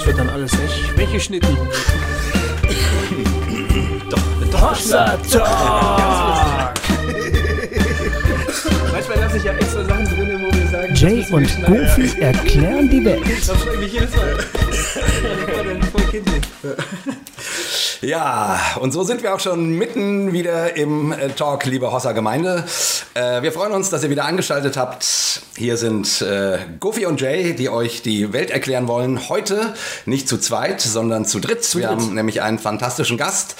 [0.00, 1.56] das wird dann alles weg, weggeschnitten.
[4.50, 6.74] Doch, Hossa Talk!
[8.92, 10.94] Manchmal lasse ich ja extra Sachen drin, wo wir sagen...
[10.94, 11.66] Jay das und.
[11.66, 13.22] Goofy erklären die Welt.
[13.46, 14.38] Das freue ich mich jedes Mal.
[15.92, 16.42] Voll kindlich.
[18.02, 22.64] Ja, und so sind wir auch schon mitten wieder im äh, Talk, liebe Hosser Gemeinde.
[23.14, 25.42] Äh, wir freuen uns, dass ihr wieder eingeschaltet habt.
[25.56, 29.28] Hier sind äh, Goofy und Jay, die euch die Welt erklären wollen.
[29.28, 29.74] Heute
[30.06, 31.76] nicht zu zweit, sondern zu dritt.
[31.76, 33.56] wir haben nämlich einen fantastischen Gast,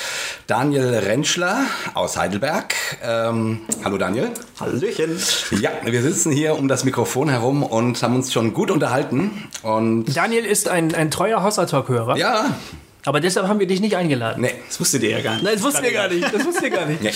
[0.46, 1.64] Daniel Rentschler
[1.94, 2.74] aus Heidelberg.
[3.02, 4.30] Ähm, hallo Daniel.
[4.58, 5.18] Hallöchen.
[5.60, 9.48] Ja, wir sitzen hier um das Mikrofon herum und haben uns schon gut unterhalten.
[9.62, 12.16] Und Daniel ist ein, ein treuer Hossa Talk-Hörer.
[12.16, 12.54] ja,
[13.04, 14.42] Aber deshalb haben wir dich nicht eingeladen.
[14.42, 15.44] nee, Das wusstet ihr ja gar nicht.
[15.44, 16.34] Nein, das wussten wir gar nicht.
[16.34, 17.00] Das wussten wir gar nicht.
[17.02, 17.12] Nee.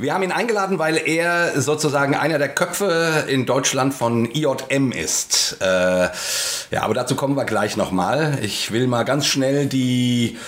[0.00, 5.58] Wir haben ihn eingeladen, weil er sozusagen einer der Köpfe in Deutschland von IJM ist.
[5.60, 5.64] Äh,
[6.70, 8.38] ja, aber dazu kommen wir gleich nochmal.
[8.40, 10.38] Ich will mal ganz schnell die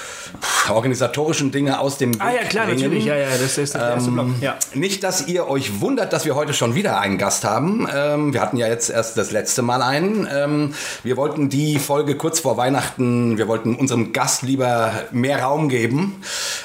[0.70, 2.80] organisatorischen Dinge aus dem Ah ja, Weg klar, bringen.
[2.80, 3.04] natürlich.
[3.04, 4.28] Ja, ja, das ist der erste Block.
[4.40, 4.56] Ja.
[4.72, 7.86] Nicht, dass ihr euch wundert, dass wir heute schon wieder einen Gast haben.
[7.94, 10.26] Ähm, wir hatten ja jetzt erst das letzte Mal einen.
[10.32, 15.68] Ähm, wir wollten die Folge kurz vor Weihnachten, wir wollten unserem Gast lieber mehr Raum
[15.68, 16.22] geben.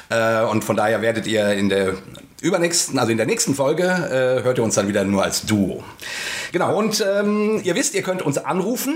[0.10, 1.96] Äh, und von daher werdet ihr in der
[2.42, 5.84] übernächsten, also in der nächsten Folge, äh, hört ihr uns dann wieder nur als Duo.
[6.52, 8.94] Genau, und ähm, ihr wisst, ihr könnt uns anrufen.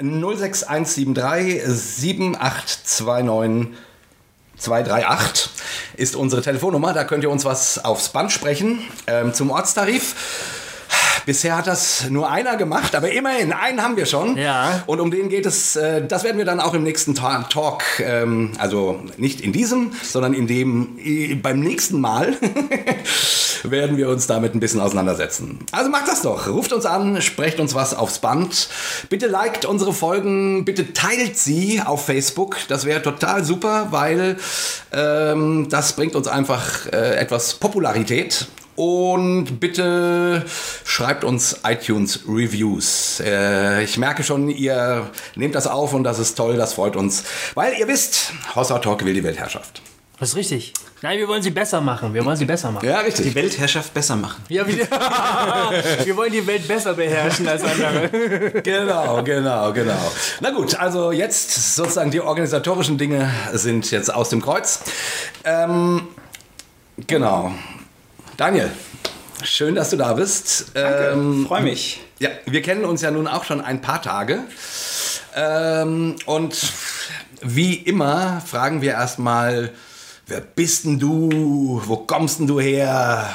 [0.00, 3.74] 06173 7829
[4.56, 5.50] 238
[5.96, 6.92] ist unsere Telefonnummer.
[6.92, 8.80] Da könnt ihr uns was aufs Band sprechen.
[9.06, 10.14] Ähm, zum Ortstarif.
[11.26, 14.36] Bisher hat das nur einer gemacht, aber immerhin, einen haben wir schon.
[14.36, 14.82] Ja.
[14.86, 17.82] Und um den geht es, äh, das werden wir dann auch im nächsten Ta Talk,
[18.00, 22.34] ähm, also nicht in diesem, sondern in dem, beim nächsten Mal
[23.64, 25.58] werden wir uns damit ein bisschen auseinandersetzen.
[25.72, 26.48] Also macht das doch.
[26.48, 28.68] Ruft uns an, sprecht uns was aufs Band.
[29.08, 32.56] Bitte liked unsere Folgen, bitte teilt sie auf Facebook.
[32.68, 34.36] Das wäre total super, weil
[34.92, 38.46] ähm, das bringt uns einfach äh, etwas Popularität.
[38.76, 40.44] Und bitte
[40.84, 43.20] schreibt uns iTunes Reviews.
[43.24, 47.24] Äh, ich merke schon, ihr nehmt das auf und das ist toll, das freut uns.
[47.54, 49.80] Weil ihr wisst, Hossa Talk will die Weltherrschaft.
[50.18, 50.72] Das ist richtig.
[51.02, 52.14] Nein, wir wollen sie besser machen.
[52.14, 52.86] Wir wollen sie besser machen.
[52.86, 53.34] Ja, Die richtig.
[53.34, 54.42] Weltherrschaft besser machen.
[54.48, 54.78] Ja, wir,
[56.04, 58.10] wir wollen die Welt besser beherrschen als andere.
[58.62, 60.12] Genau, genau, genau.
[60.40, 64.80] Na gut, also jetzt sozusagen die organisatorischen Dinge sind jetzt aus dem Kreuz.
[65.44, 66.08] Ähm,
[67.06, 67.52] genau.
[68.36, 68.68] Daniel,
[69.44, 70.72] schön, dass du da bist.
[70.74, 72.00] Ähm, Freue mich.
[72.18, 74.40] Ja, wir kennen uns ja nun auch schon ein paar Tage.
[75.36, 76.56] Ähm, und
[77.40, 79.72] wie immer fragen wir erstmal,
[80.26, 81.80] wer bist denn du?
[81.84, 83.30] Wo kommst denn du her?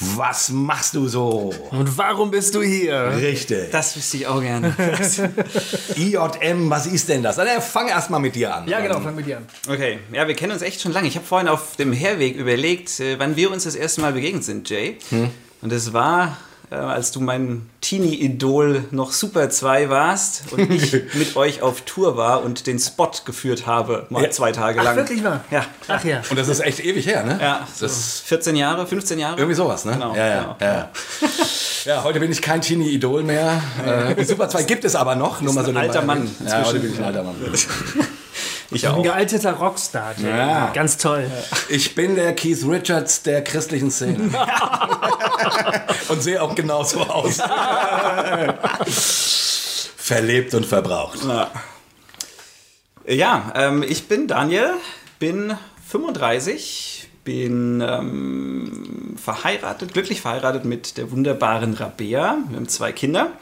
[0.00, 1.52] Was machst du so?
[1.70, 3.12] Und warum bist du hier?
[3.16, 3.70] Richtig.
[3.70, 4.74] Das wüsste ich auch gerne.
[5.96, 7.38] IJM, was ist denn das?
[7.38, 8.66] Also, fang erst mal mit dir an.
[8.66, 9.46] Ja, genau, fang mit dir an.
[9.68, 11.06] Okay, ja, wir kennen uns echt schon lange.
[11.06, 14.44] Ich habe vorhin auf dem Herweg überlegt, äh, wann wir uns das erste Mal begegnet
[14.44, 14.96] sind, Jay.
[15.60, 16.38] Und es war,
[16.70, 22.16] äh, als du mein Teenie-Idol noch Super 2 warst und ich mit euch auf Tour
[22.16, 24.30] war und den Spot geführt habe, mal Ja.
[24.30, 24.96] zwei Tage Ach, lang.
[24.96, 25.42] wirklich wahr?
[25.50, 25.64] Ja.
[25.88, 26.22] Ach ja.
[26.30, 27.38] Und das ist echt ewig her, ne?
[27.40, 29.36] Ja, so Das ist 14 Jahre, 15 Jahre?
[29.38, 29.92] irgendwie sowas, ne?
[29.92, 30.72] Genau, ja, ja, genau.
[30.72, 30.90] ja.
[31.86, 33.62] Ja, heute bin ich kein Teenie-Idol mehr.
[34.16, 35.40] Äh, Super 2 gibt es aber noch.
[35.40, 36.02] Nur mal so ein alter.
[36.02, 37.34] Mann Ja, heute bin ich ein alter Mann.
[38.72, 39.02] Ich Ein auch.
[39.02, 40.14] gealterter Rockstar.
[40.16, 40.28] Jay.
[40.28, 40.70] Ja.
[40.72, 41.28] Ganz toll.
[41.68, 44.30] Ich bin der Keith Richards der christlichen Szene.
[46.08, 47.38] und sehe auch genauso aus.
[49.96, 51.18] Verlebt und verbraucht.
[53.06, 54.74] Ja, ähm, ich bin Daniel,
[55.18, 55.56] bin
[55.88, 62.38] 35, bin ähm, verheiratet, glücklich verheiratet mit der wunderbaren Rabea.
[62.48, 63.32] Wir haben zwei Kinder.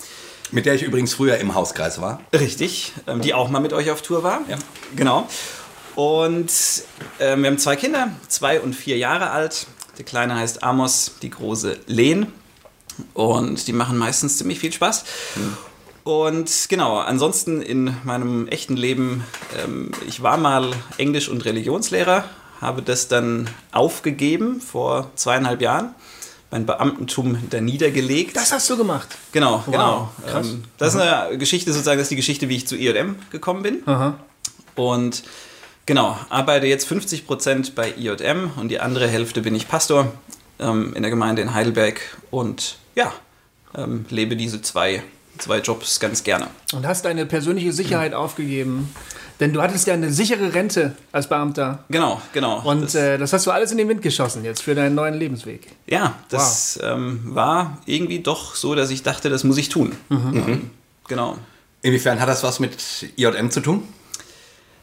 [0.51, 2.21] Mit der ich übrigens früher im Hauskreis war.
[2.33, 4.41] Richtig, ähm, die auch mal mit euch auf Tour war.
[4.49, 4.57] Ja.
[4.97, 5.29] Genau.
[5.95, 6.51] Und
[7.19, 9.67] ähm, wir haben zwei Kinder, zwei und vier Jahre alt.
[9.99, 12.33] Der Kleine heißt Amos, die große Len.
[13.15, 15.05] Und die machen meistens ziemlich viel Spaß.
[16.05, 19.25] Und genau, ansonsten in meinem echten Leben,
[19.63, 22.25] ähm, ich war mal Englisch- und Religionslehrer,
[22.61, 25.95] habe das dann aufgegeben vor zweieinhalb Jahren,
[26.51, 28.37] mein Beamtentum da niedergelegt.
[28.37, 29.09] Das hast du gemacht.
[29.33, 30.11] Genau, genau.
[30.27, 30.49] krass.
[30.49, 33.63] Ähm, das ist eine Geschichte sozusagen, das ist die Geschichte, wie ich zu IJM gekommen
[33.63, 33.83] bin.
[34.75, 35.25] Und
[35.87, 40.13] genau, arbeite jetzt 50% bei IJM und die andere Hälfte bin ich Pastor
[40.59, 42.01] ähm, in der Gemeinde in Heidelberg
[42.31, 43.13] und ja,
[43.77, 45.03] ähm, lebe diese zwei,
[45.39, 46.49] zwei Jobs ganz gerne.
[46.73, 48.95] Und hast deine persönliche Sicherheit aufgegeben.
[49.41, 51.85] Denn du hattest ja eine sichere Rente als Beamter.
[51.89, 52.61] Genau, genau.
[52.65, 55.15] Und das, äh, das hast du alles in den Wind geschossen jetzt für deinen neuen
[55.15, 55.69] Lebensweg.
[55.87, 59.93] ja, das ähm, war irgendwie doch so, dass ich dachte, das muss ich tun.
[60.11, 60.71] Ähm,
[61.07, 61.39] genau.
[61.83, 62.77] Inwiefern hat das was mit
[63.17, 63.85] IJM zu tun?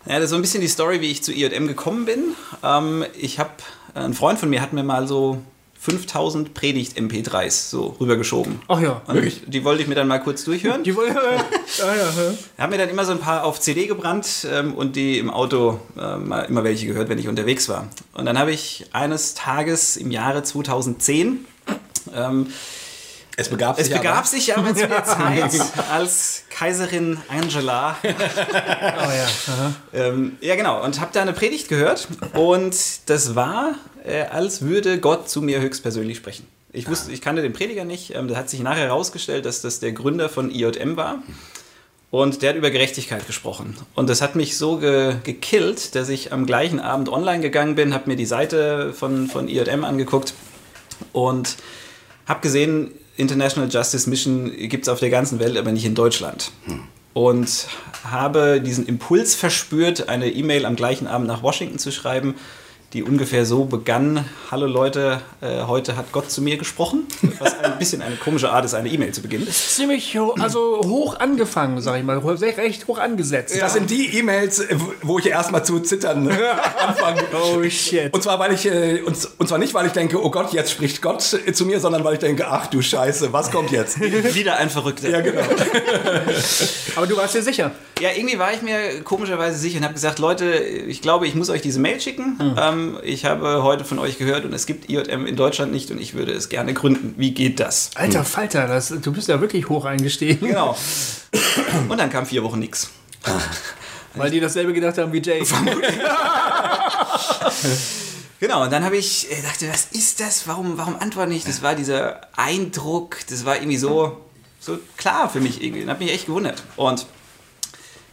[0.06, 2.36] Ja, das ist so ein bisschen die Story, wie ich zu IJM gekommen bin.
[2.64, 3.52] Ähm, ich habe,
[3.94, 5.42] ein Freund von mir hat mir mal so
[5.86, 8.60] 5000 Predigt-MP3s so rübergeschoben.
[8.68, 9.02] Ach ja.
[9.06, 10.84] Und die wollte ich mir dann mal kurz durchhören.
[10.84, 11.16] Die wollen.
[11.16, 11.22] ah,
[11.78, 12.10] ja, ja.
[12.32, 15.30] Ich habe mir dann immer so ein paar auf CD gebrannt ähm, und die im
[15.30, 17.88] Auto äh, mal immer welche gehört, wenn ich unterwegs war.
[18.14, 21.46] Und dann habe ich eines Tages im Jahre 2010
[22.16, 22.48] ähm,
[23.38, 24.26] Es begab es sich begab aber.
[24.28, 25.52] sich aber zu der Zeit,
[25.92, 27.96] als Kaiserin Angela.
[28.04, 29.74] Oh ja.
[29.94, 30.84] Ähm, ja, genau.
[30.84, 32.08] Und habe da eine Predigt gehört.
[32.34, 32.76] Und
[33.08, 36.48] das war, äh, als würde Gott zu mir höchstpersönlich sprechen.
[36.72, 38.14] Ich wusste, ich kannte den Prediger nicht.
[38.16, 41.20] Ähm, da hat sich nachher herausgestellt, dass das der Gründer von IJM war.
[42.12, 43.76] Und der hat über Gerechtigkeit gesprochen.
[43.94, 47.94] Und das hat mich so ge gekillt, dass ich am gleichen Abend online gegangen bin,
[47.94, 50.34] habe mir die Seite von, von IJM angeguckt
[51.14, 51.58] und
[52.26, 56.52] habe gesehen, International Justice Mission gibt es auf der ganzen Welt, aber nicht in Deutschland.
[57.14, 57.68] Und
[58.04, 62.36] habe diesen Impuls verspürt, eine E-Mail am gleichen Abend nach Washington zu schreiben,
[62.94, 67.06] die ungefähr so begann, hallo Leute, äh, heute hat Gott zu mir gesprochen.
[67.40, 69.48] Was ein bisschen eine komische Art ist, eine E-Mail zu beginnen.
[69.50, 72.20] Ziemlich ho also hoch angefangen, sag ich mal.
[72.20, 73.60] Recht hoch angesetzt.
[73.60, 76.30] Das sind die E-Mails, äh, wo ich erstmal zu zittern
[76.88, 77.24] anfange.
[77.34, 78.14] Oh shit.
[78.14, 80.72] Und zwar, weil ich, äh, und, und zwar nicht, weil ich denke, oh Gott, jetzt
[80.72, 84.00] spricht Gott äh, zu mir, sondern weil ich denke, ach du Scheiße, was kommt jetzt?
[84.36, 85.10] Wieder ein Verrückter.
[85.10, 85.42] Ja, genau.
[86.96, 87.72] Aber du warst dir sicher.
[88.00, 91.50] Ja, irgendwie war ich mir komischerweise sicher und habe gesagt, Leute, ich glaube, ich muss
[91.50, 92.38] euch diese Mail schicken.
[92.58, 96.00] Ähm, ich habe heute von euch gehört und es gibt IJM in Deutschland nicht und
[96.00, 97.16] ich würde es gerne gründen.
[97.18, 97.92] Wie geht das?
[97.96, 100.48] Alter Falter, das, du bist ja wirklich hoch eingestiegen.
[100.48, 100.78] Genau.
[101.90, 102.90] Und dann kam vier Wochen nix.
[104.16, 105.44] Weil die dasselbe gedacht haben wie Jay.
[108.40, 110.48] Genau, und dann habe ich äh, dachte, was ist das?
[110.48, 111.46] Warum, warum antworte ich?
[111.46, 114.22] Das war dieser Eindruck, das war irgendwie so,
[114.60, 115.82] so klar für mich irgendwie.
[115.82, 116.62] Das hat mich echt gewundert.
[116.76, 117.06] Und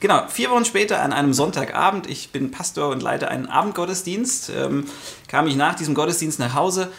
[0.02, 4.84] genau, vier Wochen später an einem Sonntagabend, ich bin Pastor und leite einen Abendgottesdienst, ähm,
[5.28, 6.92] kam ich nach diesem Gottesdienst nach Hause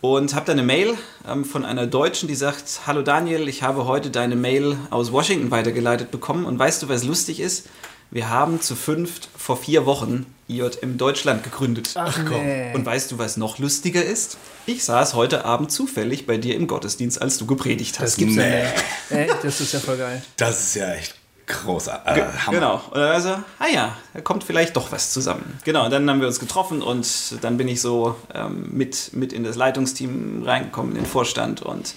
[0.00, 0.94] und habe dann eine Mail
[1.28, 5.50] ähm, von einer Deutschen, die sagt, hallo Daniel, ich habe heute deine Mail aus Washington
[5.50, 7.66] weitergeleitet bekommen und weißt du, was lustig ist?
[8.12, 11.90] Wir haben zu fünft vor vier Wochen IJM Deutschland gegründet.
[11.96, 12.72] Ach nee.
[12.72, 14.38] Und weißt du, was noch lustiger ist?
[14.64, 18.12] Ich saß heute Abend zufällig bei dir im Gottesdienst, als du gepredigt hast.
[18.12, 18.60] Das gibt's Nee.
[18.60, 18.84] ja nicht.
[19.10, 20.22] Ey, das ist ja voll geil.
[20.36, 21.16] Das ist ja echt
[21.46, 22.22] großartig.
[22.22, 22.58] Äh, Hammer.
[22.58, 22.74] Genau.
[22.90, 25.58] Und dann war so, ah ja, da kommt vielleicht doch was zusammen.
[25.64, 27.06] Genau, und dann haben wir uns getroffen und
[27.42, 31.94] dann bin ich so ähm, mit, mit in das Leitungsteam reingekommen, in den Vorstand und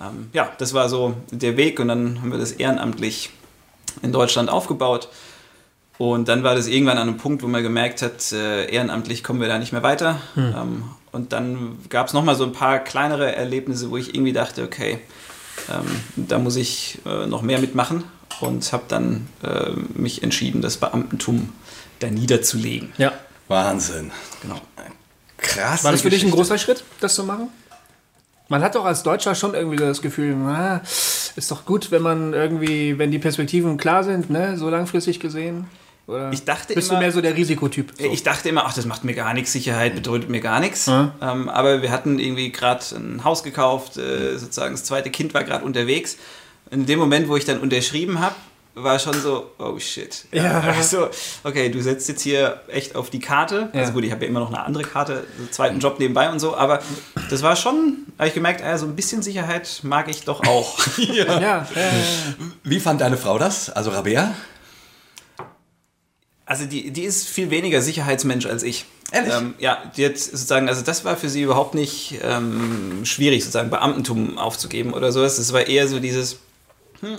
[0.00, 3.30] ähm, ja, das war so der Weg und dann haben wir das ehrenamtlich
[4.02, 5.08] in Deutschland aufgebaut.
[5.98, 9.40] Und dann war das irgendwann an einem Punkt, wo man gemerkt hat, äh, ehrenamtlich kommen
[9.40, 10.20] wir da nicht mehr weiter.
[10.36, 14.62] Ähm, und dann gab es nochmal so ein paar kleinere Erlebnisse, wo ich irgendwie dachte,
[14.62, 15.00] okay,
[15.68, 18.04] ähm, da muss ich äh, noch mehr mitmachen
[18.40, 21.52] und habe dann äh, mich entschieden, das Beamtentum
[22.00, 22.92] da niederzulegen.
[22.98, 23.12] Ja.
[23.48, 24.10] Wahnsinn.
[24.42, 24.60] Genau.
[25.38, 25.84] Krass.
[25.84, 27.48] War das für dich ein großer Schritt, das zu machen?
[28.48, 30.80] Man hat doch als Deutscher schon irgendwie das Gefühl, na,
[31.36, 35.66] ist doch gut, wenn man irgendwie, wenn die Perspektiven klar sind, ne, so langfristig gesehen.
[36.06, 37.92] Oder Ich dachte bist immer- du mehr so der Risikotyp?
[37.98, 38.10] So.
[38.10, 40.86] Ich dachte immer, ach, das macht mir gar nichts, Sicherheit bedeutet mir gar nichts.
[40.86, 41.12] Ja.
[41.20, 45.44] Ähm, aber wir hatten irgendwie gerade ein Haus gekauft, äh, sozusagen das zweite Kind war
[45.44, 46.16] gerade unterwegs.
[46.70, 48.34] In dem Moment, wo ich dann unterschrieben habe,
[48.74, 50.26] war schon so, oh shit.
[50.32, 50.60] Ja.
[50.60, 51.08] Also,
[51.44, 53.70] okay, du setzt jetzt hier echt auf die Karte.
[53.72, 53.80] Ja.
[53.80, 56.38] Also gut, ich habe ja immer noch eine andere Karte, einen zweiten Job nebenbei und
[56.38, 56.80] so, aber
[57.30, 60.78] das war schon, habe ich gemerkt, ah, so ein bisschen Sicherheit mag ich doch auch.
[60.98, 61.68] ja, ja.
[62.62, 63.70] Wie fand deine Frau das?
[63.70, 64.34] Also Rabea?
[66.46, 68.86] Also die, die ist viel weniger Sicherheitsmensch als ich.
[69.12, 69.34] Ehrlich?
[69.34, 73.70] Ähm, ja, die hat sozusagen, also das war für sie überhaupt nicht ähm, schwierig, sozusagen
[73.70, 75.38] Beamtentum aufzugeben oder sowas.
[75.38, 76.38] Es war eher so dieses,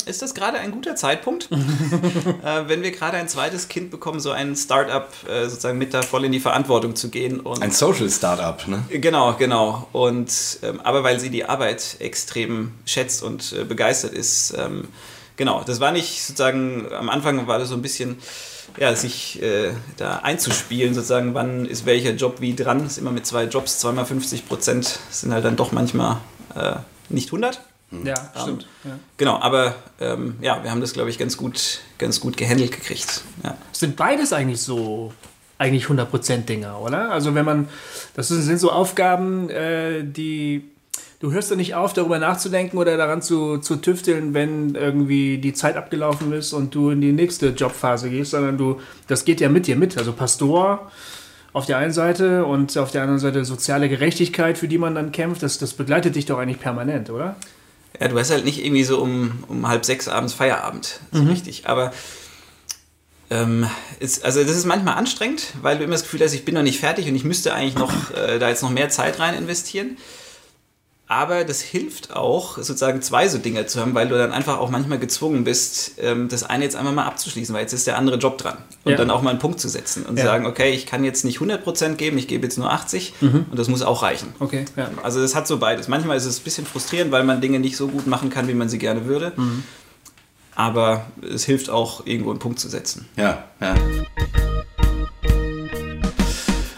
[0.05, 1.49] ist das gerade ein guter Zeitpunkt?
[1.51, 6.01] äh, wenn wir gerade ein zweites Kind bekommen, so ein Startup äh, sozusagen mit da
[6.01, 7.39] voll in die Verantwortung zu gehen.
[7.39, 8.83] Und Ein Social Startup, ne?
[8.89, 9.87] Genau, genau.
[9.91, 14.87] Und ähm, aber weil sie die Arbeit extrem schätzt und äh, begeistert ist, ähm,
[15.37, 15.63] genau.
[15.63, 18.17] Das war nicht sozusagen am Anfang war das so ein bisschen
[18.77, 22.85] ja, sich äh, da einzuspielen, sozusagen, wann ist welcher Job wie dran.
[22.85, 26.17] Ist immer mit zwei Jobs, zweimal 50 Prozent sind halt dann doch manchmal
[26.55, 26.75] äh,
[27.09, 27.61] nicht 100.
[27.91, 28.67] ja stimmt.
[28.83, 28.99] Ja.
[29.17, 33.23] Genau, aber ähm, ja, wir haben das, glaube ich, ganz gut, ganz gut gehandelt gekriegt.
[33.43, 33.57] Ja.
[33.71, 35.11] Sind beides eigentlich so,
[35.59, 37.11] eigentlich 100% Dinger, oder?
[37.11, 37.69] Also wenn man,
[38.15, 40.69] das sind, sind so Aufgaben, äh, die,
[41.19, 45.53] du hörst ja nicht auf, darüber nachzudenken oder daran zu, zu tüfteln, wenn irgendwie die
[45.53, 49.49] Zeit abgelaufen ist und du in die nächste Jobphase gehst, sondern du, das geht ja
[49.49, 49.97] mit dir mit.
[49.97, 50.89] Also Pastor
[51.51, 55.11] auf der einen Seite und auf der anderen Seite soziale Gerechtigkeit, für die man dann
[55.11, 57.35] kämpft, das, das begleitet dich doch eigentlich permanent, oder?
[57.99, 61.67] Ja, du hast halt nicht irgendwie so um, um halb sechs abends Feierabend, so richtig.
[61.67, 61.91] Aber
[63.29, 63.69] ähm,
[63.99, 66.63] ist, also das ist manchmal anstrengend, weil du immer das Gefühl hast, ich bin noch
[66.63, 69.97] nicht fertig und ich müsste eigentlich noch äh, da jetzt noch mehr Zeit rein investieren.
[71.11, 74.69] Aber das hilft auch, sozusagen zwei so Dinge zu haben, weil du dann einfach auch
[74.69, 78.17] manchmal gezwungen bist, ähm, das eine jetzt einfach mal abzuschließen, weil jetzt ist der andere
[78.17, 78.59] Job dran.
[78.83, 78.97] Und Ja.
[78.99, 80.25] dann auch mal einen Punkt zu setzen und Ja.
[80.25, 83.67] sagen, okay, ich kann jetzt nicht 100% geben, ich gebe jetzt nur 80 und das
[83.69, 84.35] muss auch reichen.
[84.39, 84.91] Okay, ja.
[85.01, 85.87] Also das hat so beides.
[85.87, 88.53] Manchmal ist es ein bisschen frustrierend, weil man Dinge nicht so gut machen kann, wie
[88.53, 89.31] man sie gerne würde.
[90.55, 93.09] Aber es hilft auch, irgendwo einen Punkt zu setzen.
[93.15, 93.73] Ja, ja.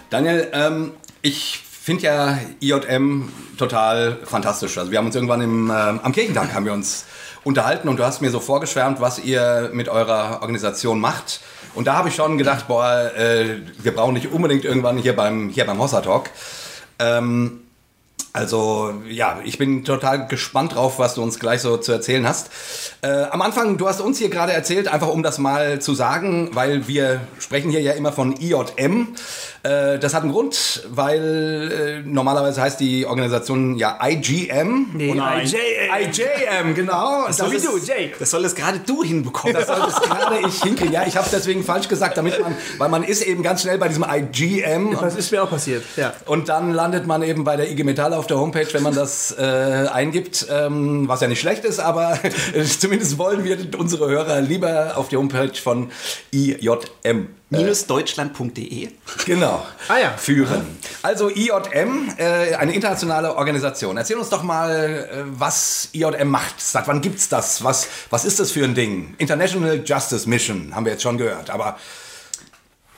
[0.10, 4.78] Daniel, ähm, ich finde ja IJM total fantastisch.
[4.78, 7.06] Also wir haben uns irgendwann im, ähm, am Kirchentag haben wir uns
[7.44, 11.42] unterhalten und du hast mir so vorgeschwärmt, was ihr mit eurer Organisation macht.
[11.74, 15.50] Und da habe ich schon gedacht, boah, äh, wir brauchen nicht unbedingt irgendwann hier beim,
[15.50, 16.30] hier beim Hossa Talk.
[17.00, 17.62] Ähm,
[18.34, 22.50] also ja, ich bin total gespannt drauf, was du uns gleich so zu erzählen hast.
[23.02, 26.52] Äh, am Anfang, du hast uns hier gerade erzählt, einfach um das mal zu sagen,
[26.54, 29.16] weil wir sprechen hier ja immer von IJM.
[29.64, 34.88] Äh, das hat einen Grund, weil äh, normalerweise heißt die Organisation ja IGM.
[34.94, 35.46] Nee, nein.
[35.46, 36.10] IJM.
[36.66, 37.28] IJM, genau.
[37.28, 38.12] Das, So wie ist- du, Jay.
[38.18, 39.54] Das soll es gerade du hinbekommen.
[39.56, 40.92] das sollte es gerade ich hinkriegen.
[40.94, 43.78] Ja, ich habe es deswegen falsch gesagt, damit man, weil man ist eben ganz schnell
[43.78, 44.98] bei diesem IGM.
[45.00, 46.14] Das ist mir auch passiert, ja.
[46.26, 49.36] Und dann landet man eben bei der IG Metall auf der Homepage, wenn man das
[49.38, 49.44] äh,
[49.92, 52.18] eingibt, ähm, was ja nicht schlecht ist, aber
[52.80, 55.92] zumindest wollen wir unsere Hörer lieber auf die Homepage von
[56.34, 58.90] IJM Minusdeutschland.de.
[59.26, 59.66] Genau.
[59.90, 60.12] Ah ja.
[60.18, 60.78] Führen.
[61.02, 63.98] Also IJM, äh, eine internationale Organisation.
[63.98, 66.62] Erzähl uns doch mal, äh, was IJM macht.
[66.62, 67.62] Seit wann gibt's das?
[67.64, 69.16] Was, was ist das für ein Ding?
[69.18, 71.50] International Justice Mission, haben wir jetzt schon gehört.
[71.50, 71.78] Aber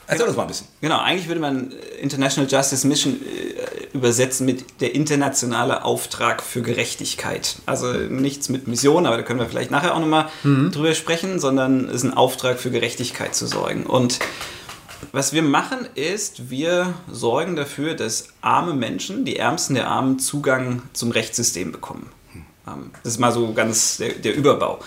[0.06, 0.66] erzähl uns mal ein bisschen.
[0.80, 6.62] Genau, eigentlich würde man äh, International Justice Mission äh, übersetzen mit der internationale Auftrag für
[6.62, 7.56] Gerechtigkeit.
[7.66, 11.86] Also nichts mit Mission, aber da können wir vielleicht nachher auch nochmal drüber sprechen, sondern
[11.86, 13.86] es ist ein Auftrag für Gerechtigkeit zu sorgen.
[13.86, 14.18] Und
[15.12, 20.82] was wir machen ist, wir sorgen dafür, dass arme Menschen, die Ärmsten der Armen, Zugang
[20.92, 22.10] zum Rechtssystem bekommen.
[22.66, 24.80] Ähm, Das ist mal so ganz der, der Überbau.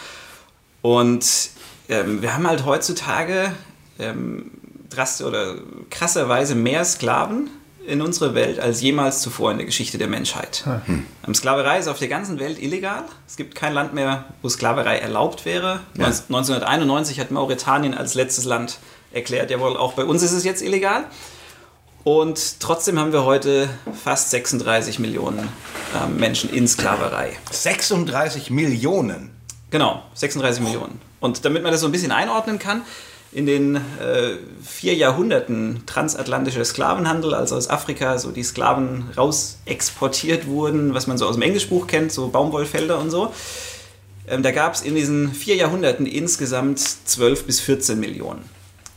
[0.81, 1.49] Und
[1.89, 3.53] ähm, wir haben halt heutzutage
[3.99, 4.51] ähm,
[4.97, 5.55] drast oder
[5.89, 7.49] krasserweise mehr Sklaven
[7.85, 10.65] in unserer Welt als jemals zuvor in der Geschichte der Menschheit.
[11.25, 13.03] Ähm, Sklaverei ist auf der ganzen Welt illegal.
[13.25, 15.79] Es gibt kein Land mehr, wo Sklaverei erlaubt wäre.
[15.95, 18.79] 1991 hat Mauretanien als letztes Land
[19.13, 21.05] erklärt, jawohl, auch bei uns ist es jetzt illegal.
[22.03, 23.69] Und trotzdem haben wir heute
[24.03, 25.47] fast 36 Millionen
[25.95, 27.37] ähm, Menschen in Sklaverei.
[27.51, 29.31] 36 Millionen.
[29.71, 31.01] Genau, 36 Millionen.
[31.19, 32.83] Und damit man das so ein bisschen einordnen kann,
[33.37, 40.47] in den äh, vier Jahrhunderten transatlantischer Sklavenhandel, als aus Afrika so die Sklaven raus exportiert
[40.47, 43.31] wurden, was man so aus dem Englischbuch kennt, so Baumwollfelder und so,
[44.27, 48.41] ähm, da gab es in diesen vier Jahrhunderten insgesamt 12 bis 14 Millionen.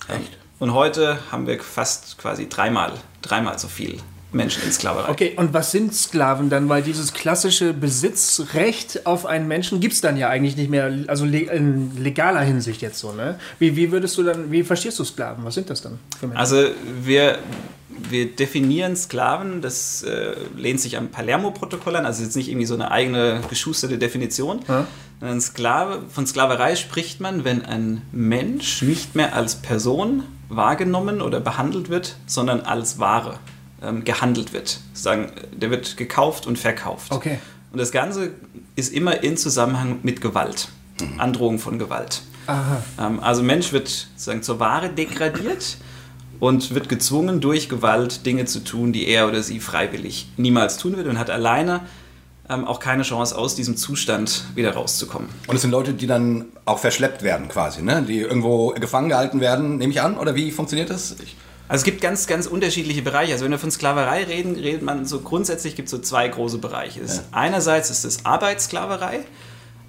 [0.09, 0.39] Echt?
[0.59, 3.99] Und heute haben wir fast quasi dreimal, dreimal so viel
[4.33, 5.11] Menschen in Sklaverei.
[5.11, 6.69] Okay, und was sind Sklaven dann?
[6.69, 11.25] Weil dieses klassische Besitzrecht auf einen Menschen gibt es dann ja eigentlich nicht mehr, also
[11.25, 13.39] in legaler Hinsicht jetzt so, ne?
[13.59, 15.45] Wie, wie würdest du dann, wie verstehst du Sklaven?
[15.45, 16.41] Was sind das dann für Menschen?
[16.41, 16.65] Also
[17.03, 17.39] wir,
[18.09, 22.75] wir definieren Sklaven, das äh, lehnt sich am Palermo-Protokoll an, also jetzt nicht irgendwie so
[22.75, 24.61] eine eigene geschusterte Definition.
[24.69, 24.87] Ja.
[25.19, 31.41] Sondern Sklave, von Sklaverei spricht man, wenn ein Mensch nicht mehr als Person wahrgenommen oder
[31.41, 33.39] behandelt wird, sondern als Ware
[33.83, 34.81] ähm, gehandelt wird.
[34.93, 37.13] Sagen, der wird gekauft und verkauft.
[37.13, 37.39] Okay.
[37.73, 38.33] Und das Ganze
[38.77, 40.69] ist immer in Zusammenhang mit Gewalt,
[41.19, 42.23] Androhung von Gewalt.
[42.47, 42.83] Aha.
[42.99, 45.77] Ähm, also Mensch wird sozusagen zur Ware degradiert
[46.41, 50.97] und wird gezwungen durch Gewalt Dinge zu tun, die er oder sie freiwillig niemals tun
[50.97, 51.83] wird und hat alleine
[52.49, 55.29] ähm, auch keine Chance aus diesem Zustand wieder rauszukommen.
[55.47, 58.03] Und es sind Leute, die dann auch verschleppt werden quasi, ne?
[58.03, 60.19] Die irgendwo gefangen gehalten werden, nehme ich an?
[60.19, 61.17] Oder wie funktioniert das?
[61.23, 61.37] Ich,
[61.71, 63.33] Also es gibt ganz, ganz unterschiedliche Bereiche.
[63.33, 66.59] Also wenn wir von Sklaverei reden, redet man so grundsätzlich gibt es so zwei große
[66.59, 67.01] Bereiche.
[67.01, 69.21] Es- Einerseits ist es Arbeitssklaverei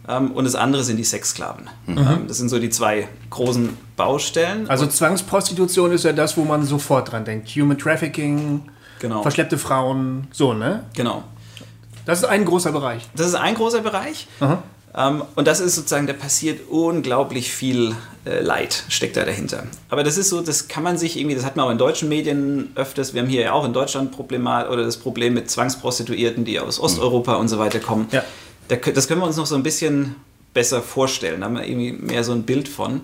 [0.07, 1.69] ähm, und das andere sind die Sexsklaven.
[1.87, 4.69] Ähm, das sind so die zwei großen Baustellen.
[4.69, 7.49] Also Zwangsprostitution ist ja das, wo man sofort dran denkt.
[7.49, 8.63] Human Trafficking,
[8.99, 9.23] Genau.
[9.23, 10.83] verschleppte Frauen, so, ne?
[10.95, 11.23] genau.
[12.05, 13.07] Das ist ein großer Bereich.
[13.15, 14.27] Das ist ein großer Bereich.
[14.95, 17.95] Ähm, und das ist sozusagen, da passiert unglaublich viel
[18.25, 19.63] äh, Leid, steckt da dahinter.
[19.89, 22.09] Aber das ist so, das kann man sich irgendwie, das hat man auch in deutschen
[22.09, 26.43] Medien öfters, wir haben hier ja auch in Deutschland Problemat oder das Problem mit Zwangsprostituierten,
[26.43, 28.07] die aus Osteuropa und so weiter kommen.
[28.11, 28.23] Ja.
[28.67, 30.15] Da, das können wir uns noch so ein bisschen
[30.53, 33.01] besser vorstellen, da haben wir irgendwie mehr so ein Bild von.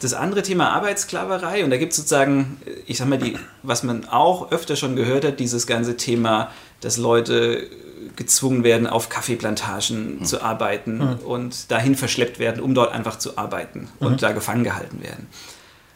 [0.00, 1.64] Das andere Thema Arbeitssklaverei.
[1.64, 5.24] Und da gibt es sozusagen, ich sag mal, die, was man auch öfter schon gehört
[5.24, 6.50] hat, dieses ganze Thema,
[6.80, 7.68] dass Leute
[8.16, 13.88] gezwungen werden, auf Kaffeeplantagen zu arbeiten und dahin verschleppt werden, um dort einfach zu arbeiten
[14.00, 15.28] und da gefangen gehalten werden.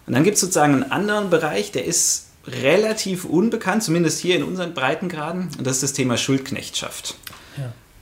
[0.06, 4.42] Und dann gibt es sozusagen einen anderen Bereich, der ist relativ unbekannt, zumindest hier in
[4.42, 7.16] unseren Breitengraden, und das ist das Thema Schuldknechtschaft.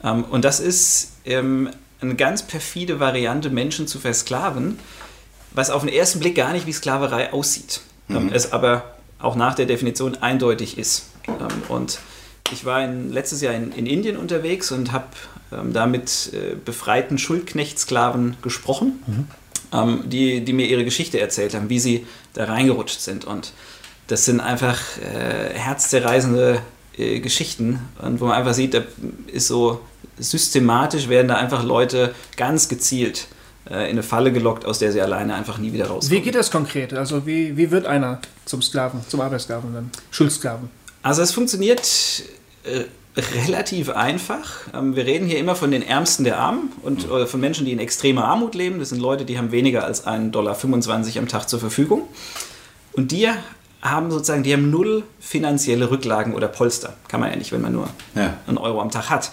[0.03, 4.79] Ähm, und das ist ähm, eine ganz perfide Variante, Menschen zu versklaven,
[5.53, 9.55] was auf den ersten Blick gar nicht wie Sklaverei aussieht, ähm, es aber auch nach
[9.55, 11.07] der Definition eindeutig ist.
[11.29, 11.37] Ähm,
[11.69, 11.99] und
[12.53, 15.07] ich war in, letztes Jahr in, in Indien unterwegs und habe
[15.53, 19.29] ähm, da mit äh, befreiten Schuldknechtsklaven gesprochen,
[19.73, 23.25] ähm, die, die mir ihre Geschichte erzählt haben, wie sie da reingerutscht sind.
[23.25, 23.53] Und
[24.07, 26.61] das sind einfach äh, herzzerreißende
[26.97, 28.83] äh, Geschichten und wo man einfach sieht, da
[29.27, 29.81] ist so
[30.19, 33.27] systematisch werden da einfach Leute ganz gezielt
[33.67, 36.11] in eine Falle gelockt, aus der sie alleine einfach nie wieder rauskommen.
[36.19, 36.93] Wie geht das konkret?
[36.95, 39.91] Also wie, wie wird einer zum Sklaven, zum Arbeitssklaven dann?
[40.11, 40.71] Schuldsklaven?
[41.03, 42.23] Also es funktioniert
[42.65, 42.85] äh,
[43.47, 44.49] relativ einfach.
[44.75, 47.73] Ähm, wir reden hier immer von den Ärmsten der Armen und äh, von Menschen, die
[47.73, 48.79] in extremer Armut leben.
[48.79, 50.57] Das sind Leute, die haben weniger als 1,25 Dollar
[51.19, 52.03] am Tag zur Verfügung.
[52.93, 53.29] Und die
[53.83, 56.95] haben sozusagen, die haben null finanzielle Rücklagen oder Polster.
[57.09, 58.35] Kann man ja nicht, wenn man nur Ja.
[58.47, 59.31] einen Euro am Tag hat.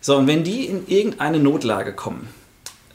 [0.00, 2.28] So, und wenn die in irgendeine Notlage kommen,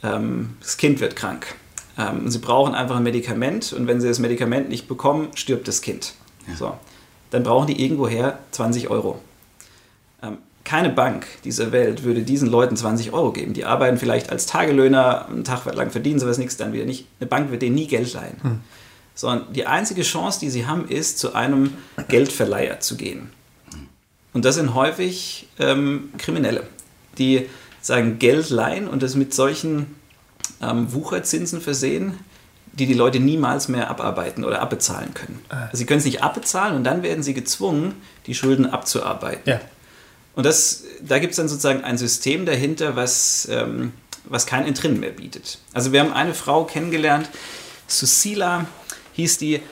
[0.02, 1.54] ähm, das Kind wird krank,
[1.98, 5.82] ähm, sie brauchen einfach ein Medikament und wenn sie das Medikament nicht bekommen, stirbt das
[5.82, 6.14] Kind.
[6.56, 6.74] So,
[7.30, 9.20] dann brauchen die irgendwoher 20 Euro.
[10.22, 13.52] Ähm, keine Bank dieser Welt würde diesen Leuten 20 Euro geben.
[13.52, 17.06] Die arbeiten vielleicht als Tagelöhner, einen Tag lang verdienen sie was nichts, dann wieder nicht.
[17.20, 18.62] Eine Bank wird denen nie Geld leihen.
[19.14, 21.72] Sondern die einzige Chance, die sie haben, ist, zu einem
[22.08, 23.30] Geldverleiher zu gehen.
[24.32, 26.62] Und das sind häufig ähm, Kriminelle,
[27.16, 27.48] die
[27.88, 29.96] sagen Geld leihen und das mit solchen
[30.62, 32.18] ähm, Wucherzinsen versehen,
[32.72, 35.42] die die Leute niemals mehr abarbeiten oder abbezahlen können.
[35.48, 37.94] Also sie können es nicht abbezahlen und dann werden sie gezwungen,
[38.26, 39.50] die Schulden abzuarbeiten.
[39.50, 39.60] Ja.
[40.36, 43.92] Und das, da gibt es dann sozusagen ein System dahinter, was, ähm,
[44.24, 45.58] was kein Entrinnen mehr bietet.
[45.72, 47.28] Also wir haben eine Frau kennengelernt,
[47.88, 48.66] Susila
[49.14, 49.62] hieß die,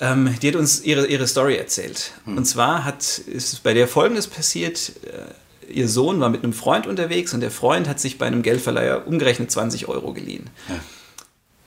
[0.00, 2.12] ähm, die hat uns ihre, ihre Story erzählt.
[2.24, 5.34] Und zwar hat, ist bei der Folgendes passiert, äh,
[5.72, 9.06] ihr Sohn war mit einem Freund unterwegs und der Freund hat sich bei einem Geldverleiher
[9.06, 10.50] umgerechnet 20 Euro geliehen.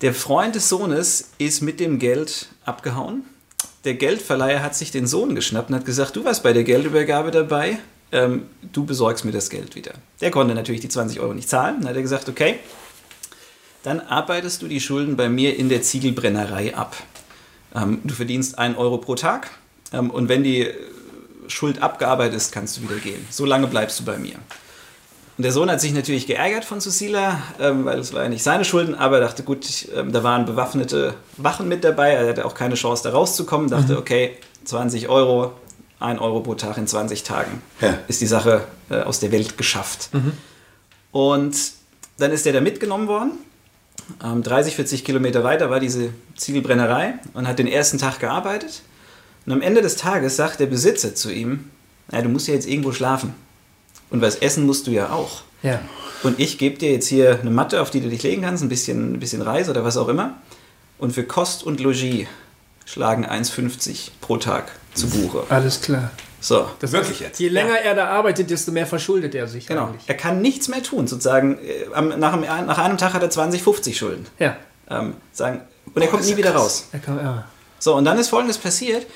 [0.01, 3.23] Der Freund des Sohnes ist mit dem Geld abgehauen.
[3.83, 7.31] Der Geldverleiher hat sich den Sohn geschnappt und hat gesagt, du warst bei der Geldübergabe
[7.31, 7.79] dabei,
[8.11, 9.93] ähm, du besorgst mir das Geld wieder.
[10.21, 11.77] Der konnte natürlich die 20 Euro nicht zahlen.
[11.79, 12.59] Dann hat er gesagt, okay,
[13.83, 16.95] dann arbeitest du die Schulden bei mir in der Ziegelbrennerei ab.
[17.75, 19.49] Ähm, du verdienst 1 Euro pro Tag
[19.93, 20.67] ähm, und wenn die
[21.47, 23.25] Schuld abgearbeitet ist, kannst du wieder gehen.
[23.29, 24.35] So lange bleibst du bei mir.
[25.37, 28.43] Und der Sohn hat sich natürlich geärgert von Susila, ähm, weil es war ja nicht
[28.43, 32.53] seine Schulden, aber dachte, gut, ähm, da waren bewaffnete Wachen mit dabei, er hatte auch
[32.55, 35.51] keine Chance, da rauszukommen, dachte, okay, 20 Euro,
[35.99, 37.97] 1 Euro pro Tag in 20 Tagen Ja.
[38.07, 40.09] ist die Sache äh, aus der Welt geschafft.
[41.11, 41.55] Und
[42.17, 43.31] dann ist er da mitgenommen worden.
[44.23, 48.81] Ähm, 30, 40 Kilometer weiter war diese Ziegelbrennerei und hat den ersten Tag gearbeitet.
[49.45, 51.69] Und am Ende des Tages sagt der Besitzer zu ihm,
[52.09, 53.33] naja, du musst ja jetzt irgendwo schlafen.
[54.09, 55.41] Und was essen musst du ja auch.
[55.63, 55.79] Ja.
[56.23, 58.69] Und ich gebe dir jetzt hier eine Matte, auf die du dich legen kannst, ein
[58.69, 60.35] bisschen, ein bisschen Reis oder was auch immer.
[60.97, 62.27] Und für Kost und Logis
[62.85, 65.43] schlagen 1,50 pro Tag zu Buche.
[65.49, 66.11] Alles klar.
[66.39, 67.39] So, Das Wirklich jetzt?
[67.39, 69.87] Je länger er da arbeitet, desto mehr verschuldet er sich genau.
[69.87, 70.03] eigentlich.
[70.05, 71.57] Er kann nichts mehr tun, sozusagen.
[71.57, 74.27] äh, Nach einem, nach einem Tag hat er 20, 50 Schulden.
[74.37, 74.55] Ja.
[74.87, 75.61] Ähm, sagen,
[75.93, 76.61] und er kommt nie ja wieder krass.
[76.61, 76.87] raus.
[76.91, 77.45] Er kann, ja.
[77.79, 79.07] So, und dann ist Folgendes passiert.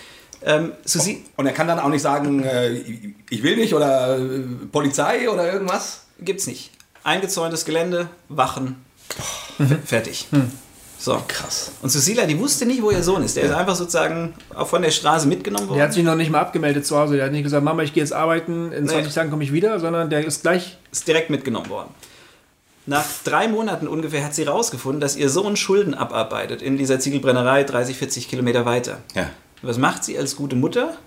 [0.45, 2.69] Ähm, Susi Und er kann dann auch nicht sagen, äh,
[3.29, 4.39] ich will nicht oder äh,
[4.71, 6.03] Polizei oder irgendwas?
[6.21, 6.71] gibt's nicht.
[7.03, 8.75] Eingezäuntes Gelände, Wachen,
[9.17, 10.27] f- fertig.
[10.97, 11.21] So.
[11.29, 11.71] Krass.
[11.81, 13.37] Und Susila, die wusste nicht, wo ihr Sohn ist.
[13.37, 15.77] Der ist einfach sozusagen auch von der Straße mitgenommen worden.
[15.77, 17.15] Der hat sich noch nicht mal abgemeldet zu Hause.
[17.15, 19.79] Der hat nicht gesagt, Mama, ich gehe jetzt arbeiten, in 20 Tagen komme ich wieder,
[19.79, 20.77] sondern der ist gleich.
[20.91, 21.89] ist direkt mitgenommen worden.
[22.85, 27.63] Nach drei Monaten ungefähr hat sie herausgefunden, dass ihr Sohn Schulden abarbeitet in dieser Ziegelbrennerei
[27.63, 28.97] 30, 40 Kilometer weiter.
[29.15, 29.29] Ja.
[29.61, 30.97] Was macht sie als gute Mutter?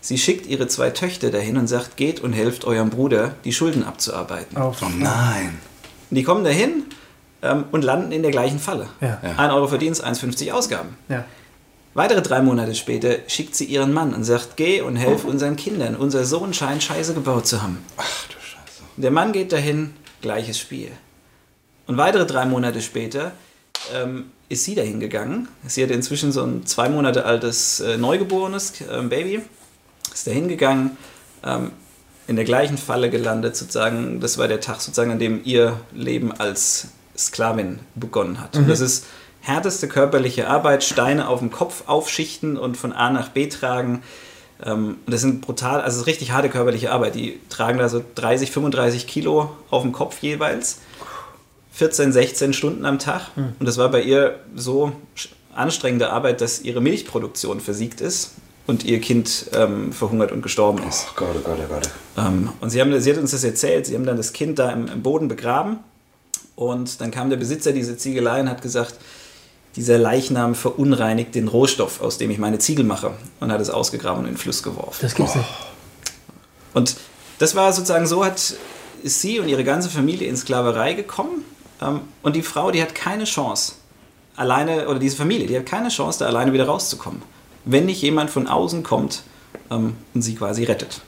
[0.00, 3.82] Sie schickt ihre zwei Töchter dahin und sagt, geht und helft eurem Bruder, die Schulden
[3.84, 4.56] abzuarbeiten.
[4.56, 4.82] Auf.
[4.82, 5.58] Oh nein.
[6.10, 6.84] Die kommen dahin
[7.42, 8.88] ähm, und landen in der gleichen Falle.
[9.00, 9.18] Ja.
[9.22, 9.36] Ja.
[9.36, 10.96] 1 Euro Verdienst, 1,50 Ausgaben.
[11.08, 11.24] Ja.
[11.94, 15.96] Weitere drei Monate später schickt sie ihren Mann und sagt, geh und helf unseren Kindern.
[15.96, 17.78] Unser Sohn scheint Scheiße gebaut zu haben.
[17.96, 18.82] Ach du Scheiße.
[18.98, 20.92] Der Mann geht dahin, gleiches Spiel.
[21.86, 23.32] Und weitere drei Monate später
[23.94, 25.48] ähm, ist sie dahin gegangen.
[25.66, 29.42] Sie hat inzwischen so ein zwei Monate altes äh, neugeborenes ähm, Baby.
[30.12, 30.96] Ist dahin gegangen,
[31.44, 31.72] ähm,
[32.28, 34.20] in der gleichen Falle gelandet, sozusagen.
[34.20, 38.56] Das war der Tag, sozusagen, an dem ihr Leben als Sklavin begonnen hat.
[38.56, 39.06] Und das ist
[39.40, 44.02] härteste körperliche Arbeit, Steine auf dem Kopf aufschichten und von A nach B tragen.
[44.64, 47.14] Ähm, das sind brutal, also es ist richtig harte körperliche Arbeit.
[47.14, 50.80] Die tragen da so 30, 35 Kilo auf dem Kopf jeweils.
[51.76, 53.30] 14, 16 Stunden am Tag.
[53.36, 54.92] Und das war bei ihr so
[55.54, 58.32] anstrengende Arbeit, dass ihre Milchproduktion versiegt ist
[58.66, 61.06] und ihr Kind ähm, verhungert und gestorben ist.
[61.10, 61.90] Oh Gott, oh Gott, oh Gott.
[62.16, 63.84] Ähm, und sie, haben, sie hat uns das erzählt.
[63.84, 65.80] Sie haben dann das Kind da im, im Boden begraben.
[66.54, 68.94] Und dann kam der Besitzer dieser Ziegelei und hat gesagt,
[69.76, 73.12] dieser Leichnam verunreinigt den Rohstoff, aus dem ich meine Ziegel mache.
[73.40, 74.96] Und hat es ausgegraben und in den Fluss geworfen.
[75.02, 75.48] Das gibt's nicht.
[76.72, 76.96] Und
[77.38, 78.54] das war sozusagen so, hat
[79.02, 81.44] ist sie und ihre ganze Familie in Sklaverei gekommen.
[81.80, 83.74] Ähm, und die Frau, die hat keine Chance,
[84.36, 87.22] alleine, oder diese Familie, die hat keine Chance, da alleine wieder rauszukommen.
[87.64, 89.22] Wenn nicht jemand von außen kommt
[89.70, 91.00] ähm, und sie quasi rettet.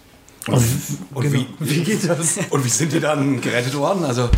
[0.47, 0.65] Und,
[1.15, 2.39] und, wie, Wie geht das?
[2.51, 4.05] und wie sind die dann gerettet worden?
[4.05, 4.31] Also,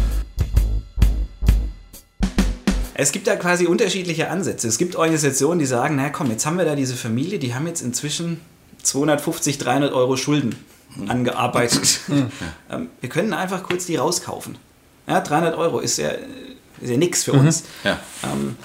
[3.01, 4.69] Es gibt da quasi unterschiedliche Ansätze.
[4.69, 7.67] Es gibt Organisationen, die sagen, na komm, jetzt haben wir da diese Familie, die haben
[7.67, 8.43] jetzt inzwischen
[8.83, 10.55] 250, 300 Euro Schulden
[11.09, 12.01] angearbeitet.
[12.71, 14.57] Ähm, wir können einfach kurz die rauskaufen.
[15.09, 16.11] Ja, 300 Euro ist ja,
[16.81, 17.65] ist ja nichts für uns.
[17.85, 17.99] ja.
[18.25, 18.57] Ähm,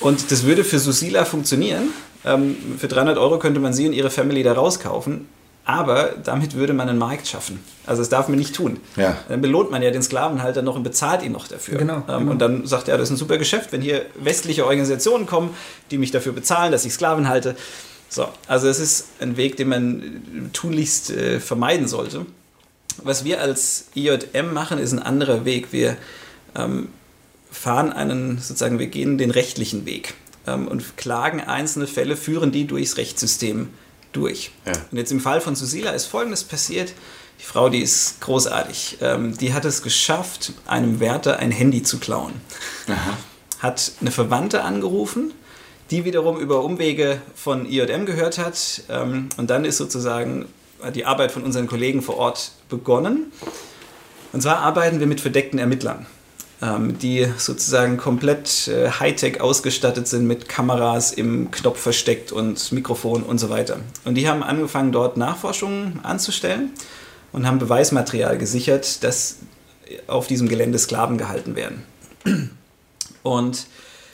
[0.00, 1.88] und das würde für Susila funktionieren.
[2.24, 5.28] Ähm, für 300 Euro könnte man sie und ihre Family da rauskaufen.
[5.64, 7.58] Aber damit würde man einen Markt schaffen.
[7.86, 8.78] Also das darf man nicht tun.
[8.94, 9.16] Ja.
[9.28, 11.78] Dann belohnt man ja den Sklavenhalter noch und bezahlt ihn noch dafür.
[11.78, 12.30] Genau, Ähm, genau.
[12.30, 15.50] Und dann sagt er, das ist ein super Geschäft, wenn hier westliche Organisationen kommen,
[15.90, 17.56] die mich dafür bezahlen, dass ich Sklaven halte.
[18.08, 22.26] So, also es ist ein Weg, den man tunlichst äh, vermeiden sollte.
[23.02, 25.72] Was wir als IJM machen, ist ein anderer Weg.
[25.72, 25.96] Wir
[26.54, 26.88] ähm,
[27.50, 30.14] fahren einen, sozusagen, wir gehen den rechtlichen Weg
[30.46, 33.68] ähm, und klagen einzelne Fälle, führen die durchs Rechtssystem
[34.12, 34.50] durch.
[34.64, 34.72] Ja.
[34.90, 36.92] Und jetzt im Fall von Susila ist Folgendes passiert.
[37.38, 38.98] Die Frau, die ist großartig.
[39.00, 42.32] Ähm, die hat es geschafft, einem Wärter ein Handy zu klauen.
[43.58, 45.32] Hat eine Verwandte angerufen,
[45.90, 48.82] die wiederum über Umwege von IJM gehört hat.
[48.88, 50.46] Ähm, und dann ist sozusagen
[50.90, 53.32] die Arbeit von unseren Kollegen vor Ort begonnen.
[54.32, 56.06] Und zwar arbeiten wir mit verdeckten Ermittlern,
[56.60, 63.22] ähm, die sozusagen komplett äh, Hightech ausgestattet sind mit Kameras im Knopf versteckt und Mikrofon
[63.22, 63.78] und so weiter.
[64.04, 66.70] Und die haben angefangen, dort Nachforschungen anzustellen
[67.32, 69.36] und haben Beweismaterial gesichert, dass
[70.06, 71.84] auf diesem Gelände Sklaven gehalten werden.
[73.22, 73.66] Und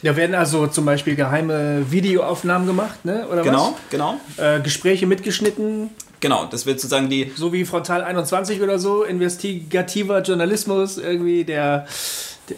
[0.03, 3.27] Da werden also zum Beispiel geheime Videoaufnahmen gemacht, ne?
[3.29, 4.59] Oder genau, genau, was?
[4.59, 5.91] Äh, Gespräche mitgeschnitten,
[6.23, 11.87] genau, das wird sozusagen die, so wie Frontal 21 oder so, investigativer Journalismus, irgendwie der,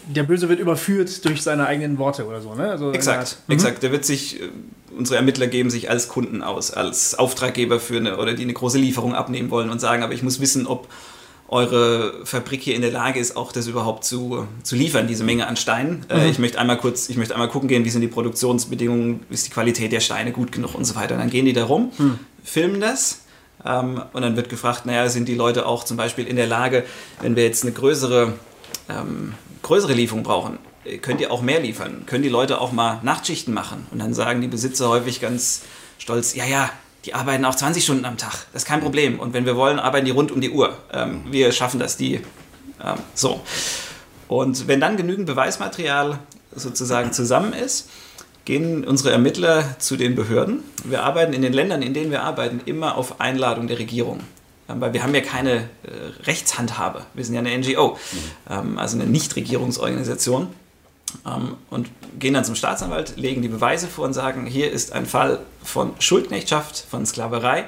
[0.07, 2.69] der Böse wird überführt durch seine eigenen Worte oder so, ne?
[2.71, 3.83] Also Exakt, Art- exakt.
[3.83, 4.49] Der wird sich, äh,
[4.97, 8.77] unsere Ermittler geben sich als Kunden aus, als Auftraggeber für eine, oder die eine große
[8.77, 10.87] Lieferung abnehmen wollen und sagen, aber ich muss wissen, ob
[11.47, 15.45] eure Fabrik hier in der Lage ist, auch das überhaupt zu, zu liefern, diese Menge
[15.45, 16.03] an Steinen.
[16.09, 19.45] Äh, ich möchte einmal kurz, ich möchte einmal gucken gehen, wie sind die Produktionsbedingungen, ist
[19.45, 21.13] die Qualität der Steine gut genug und so weiter.
[21.13, 21.91] Und dann gehen die da rum,
[22.43, 23.21] filmen das
[23.65, 26.85] ähm, und dann wird gefragt, naja, sind die Leute auch zum Beispiel in der Lage,
[27.21, 28.33] wenn wir jetzt eine größere
[28.89, 29.33] ähm,
[29.65, 30.59] größere Lieferung brauchen,
[31.01, 32.03] könnt ihr auch mehr liefern?
[32.05, 33.87] Können die Leute auch mal Nachtschichten machen?
[33.91, 35.63] Und dann sagen die Besitzer häufig ganz
[35.97, 36.69] stolz, ja, ja,
[37.05, 39.19] die arbeiten auch 20 Stunden am Tag, das ist kein Problem.
[39.19, 40.77] Und wenn wir wollen, arbeiten die rund um die Uhr.
[40.93, 42.15] Ähm, wir schaffen das, die
[42.83, 43.41] ähm, so.
[44.27, 46.19] Und wenn dann genügend Beweismaterial
[46.55, 47.89] sozusagen zusammen ist,
[48.45, 50.63] gehen unsere Ermittler zu den Behörden.
[50.83, 54.21] Wir arbeiten in den Ländern, in denen wir arbeiten, immer auf Einladung der Regierung.
[54.69, 57.05] Ähm, Weil wir haben ja keine äh, Rechtshandhabe.
[57.13, 57.97] Wir sind ja eine NGO,
[58.49, 60.47] ähm, also eine Nichtregierungsorganisation.
[61.25, 65.05] Ähm, und gehen dann zum Staatsanwalt, legen die Beweise vor und sagen, hier ist ein
[65.05, 67.65] Fall von Schuldknechtschaft, von Sklaverei.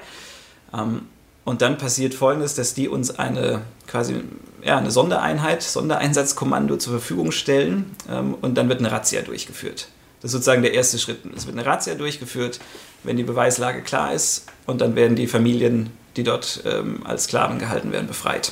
[0.74, 1.04] Ähm,
[1.44, 4.22] und dann passiert Folgendes, dass die uns eine quasi
[4.64, 9.88] ja, eine Sondereinheit, Sondereinsatzkommando zur Verfügung stellen ähm, und dann wird eine Razzia durchgeführt.
[10.22, 11.20] Das ist sozusagen der erste Schritt.
[11.36, 12.60] Es wird eine Razzia durchgeführt,
[13.04, 17.60] wenn die Beweislage klar ist und dann werden die Familien, die dort ähm, als Sklaven
[17.60, 18.52] gehalten werden, befreit.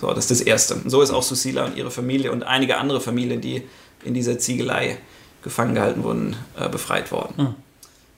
[0.00, 0.74] So, das ist das Erste.
[0.74, 3.62] Und so ist auch Susila und ihre Familie und einige andere Familien, die
[4.04, 4.98] in dieser Ziegelei
[5.42, 7.54] gefangen gehalten wurden, äh, befreit worden.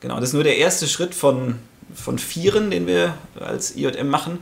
[0.01, 1.57] Genau, das ist nur der erste Schritt von,
[1.95, 4.39] von vieren, den wir als IJM machen,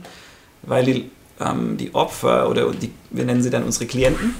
[0.61, 4.35] weil die, ähm, die Opfer oder die, wir nennen sie dann unsere Klienten,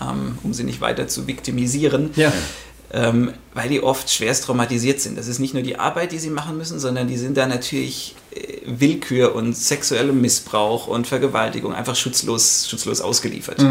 [0.00, 2.32] ähm, um sie nicht weiter zu viktimisieren, Ja.
[2.92, 5.16] Ähm, weil die oft schwerst traumatisiert sind.
[5.18, 8.16] Das ist nicht nur die Arbeit, die sie machen müssen, sondern die sind da natürlich
[8.34, 13.64] äh, Willkür und sexuellem Missbrauch und Vergewaltigung einfach schutzlos, schutzlos ausgeliefert.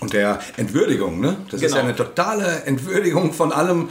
[0.00, 1.36] Und der Entwürdigung, ne?
[1.50, 1.76] Das ist Genau.
[1.76, 3.90] ja eine totale Entwürdigung von allem.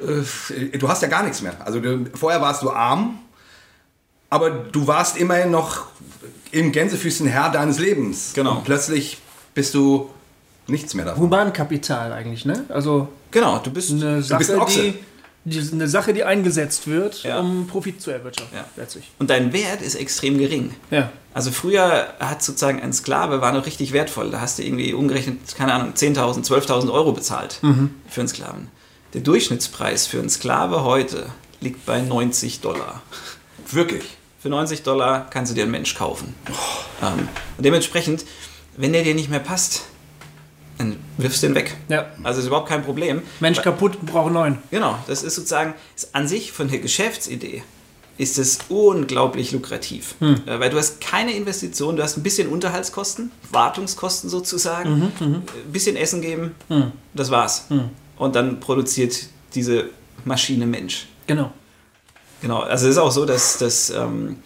[0.00, 1.54] Äh, Du hast ja gar nichts mehr.
[1.64, 3.18] Also du, vorher warst du arm,
[4.30, 5.86] aber du warst immerhin noch
[6.50, 8.32] im Gänsefüßchen Herr deines Lebens.
[8.34, 8.56] Genau.
[8.56, 9.18] Und plötzlich
[9.54, 10.10] bist du
[10.66, 11.22] nichts mehr davon.
[11.24, 12.64] Humankapital eigentlich, ne?
[12.68, 13.90] Also Genau, du bist.
[13.90, 14.82] eine bist Sache, ein Ochse.
[14.82, 14.94] die,
[15.60, 17.40] die, eine Sache, die eingesetzt wird, Ja.
[17.40, 18.56] um Profit zu erwirtschaften.
[18.56, 18.64] Ja.
[18.76, 19.10] Letztlich.
[19.18, 20.74] Und dein Wert ist extrem gering.
[20.90, 21.10] Ja.
[21.34, 24.30] Also früher hat sozusagen ein Sklave war noch richtig wertvoll.
[24.30, 27.60] Da hast du irgendwie umgerechnet, keine Ahnung, 10.000, 12.000 Euro bezahlt
[28.08, 28.68] für einen Sklaven.
[29.14, 31.26] Der Durchschnittspreis für einen Sklave heute
[31.60, 33.02] liegt bei 90 Dollar.
[33.70, 34.04] Wirklich.
[34.40, 36.34] Für 90 Dollar kannst du dir einen Mensch kaufen.
[37.02, 38.24] Ähm, und dementsprechend,
[38.76, 39.82] wenn der dir nicht mehr passt,
[41.18, 41.76] wirfst du den weg.
[41.88, 42.06] Ja.
[42.22, 43.22] Also ist überhaupt kein Problem.
[43.40, 44.58] Mensch kaputt, braucht neun.
[44.70, 47.62] Genau, das ist sozusagen ist an sich von der Geschäftsidee
[48.18, 50.16] ist es unglaublich lukrativ.
[50.20, 55.96] Äh, Weil du hast keine Investition, du hast ein bisschen Unterhaltskosten, Wartungskosten sozusagen, ein bisschen
[55.96, 56.54] Essen geben,
[57.14, 57.66] das war's.
[58.16, 59.90] Und dann produziert diese
[60.24, 61.06] Maschine Mensch.
[61.28, 61.52] Genau.
[62.40, 64.36] Genau, also es ist auch so, dass, dass ähm,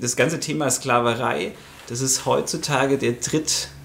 [0.00, 1.52] das ganze Thema Sklaverei,
[1.88, 3.20] das ist heutzutage der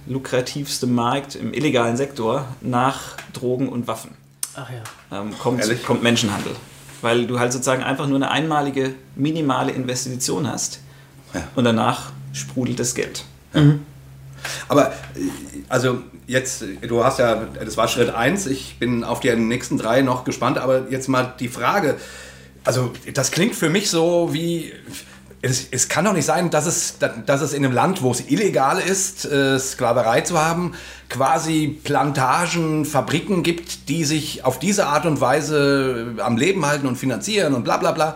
[0.06, 4.12] drittlukrativste Markt im illegalen Sektor nach Drogen und Waffen
[4.56, 5.20] Ach ja.
[5.20, 5.84] ähm, kommt, Ehrlich?
[5.84, 6.54] kommt Menschenhandel.
[7.02, 10.80] Weil du halt sozusagen einfach nur eine einmalige, minimale Investition hast
[11.34, 11.44] Ja.
[11.56, 13.26] und danach sprudelt das Geld.
[14.68, 14.94] Aber, äh,
[15.70, 20.02] also jetzt, du hast ja, das war Schritt 1, ich bin auf die nächsten drei
[20.02, 21.96] noch gespannt, aber jetzt mal die Frage,
[22.64, 24.74] also das klingt für mich so wie,
[25.42, 26.96] es, es kann doch nicht sein, dass es,
[27.26, 30.74] dass es in einem Land, wo es illegal ist, äh, Sklaverei zu haben,
[31.10, 36.96] quasi Plantagen, Fabriken gibt, die sich auf diese Art und Weise am Leben halten und
[36.96, 38.16] finanzieren und bla bla bla.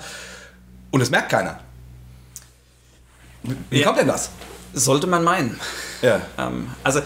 [0.92, 1.60] Und es merkt keiner.
[3.70, 3.86] Wie Ja.
[3.86, 4.30] kommt denn das?
[4.74, 5.60] Sollte man meinen.
[6.02, 6.22] Ja.
[6.38, 7.02] Ähm, also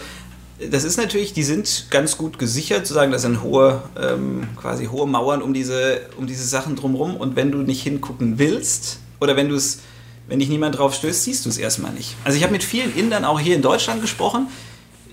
[0.70, 4.86] das ist natürlich, die sind ganz gut gesichert, zu sagen, das sind hohe, ähm, quasi
[4.86, 7.16] hohe Mauern um diese, um diese Sachen drumherum.
[7.16, 9.80] Und wenn du nicht hingucken willst oder wenn du es,
[10.26, 12.16] wenn dich niemand drauf stößt, siehst du es erstmal nicht.
[12.24, 14.48] Also ich habe mit vielen Indern auch hier in Deutschland gesprochen,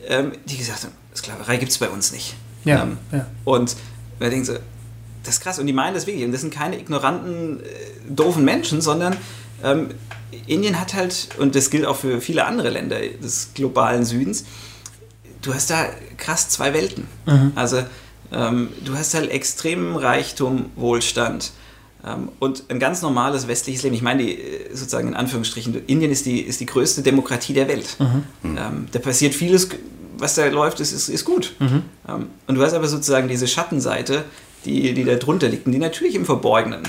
[0.07, 2.35] ähm, die gesagt haben, Sklaverei gibt es bei uns nicht.
[2.63, 3.27] Ja, Ähm, ja.
[3.43, 3.75] Und
[4.19, 4.59] da denken sie,
[5.23, 5.59] das ist krass.
[5.59, 6.25] Und die meinen das wirklich.
[6.25, 7.63] Und das sind keine ignoranten, äh,
[8.09, 9.17] doofen Menschen, sondern
[9.63, 9.89] ähm,
[10.47, 14.45] Indien hat halt, und das gilt auch für viele andere Länder des globalen Südens,
[15.41, 17.07] du hast da krass zwei Welten.
[17.55, 17.83] Also
[18.31, 21.51] ähm, du hast halt extremen Reichtum, Wohlstand
[22.39, 23.93] und ein ganz normales westliches Leben.
[23.95, 27.67] Ich meine, die, äh, sozusagen in Anführungsstrichen, Indien ist die, ist die größte Demokratie der
[27.67, 27.95] Welt.
[28.43, 29.69] Ähm, da passiert vieles,
[30.17, 31.53] was da läuft, ist, ist, ist gut.
[31.59, 31.83] Ähm,
[32.47, 34.23] und du hast aber sozusagen diese Schattenseite,
[34.65, 36.81] die, die da drunter liegt und die natürlich im Verborgenen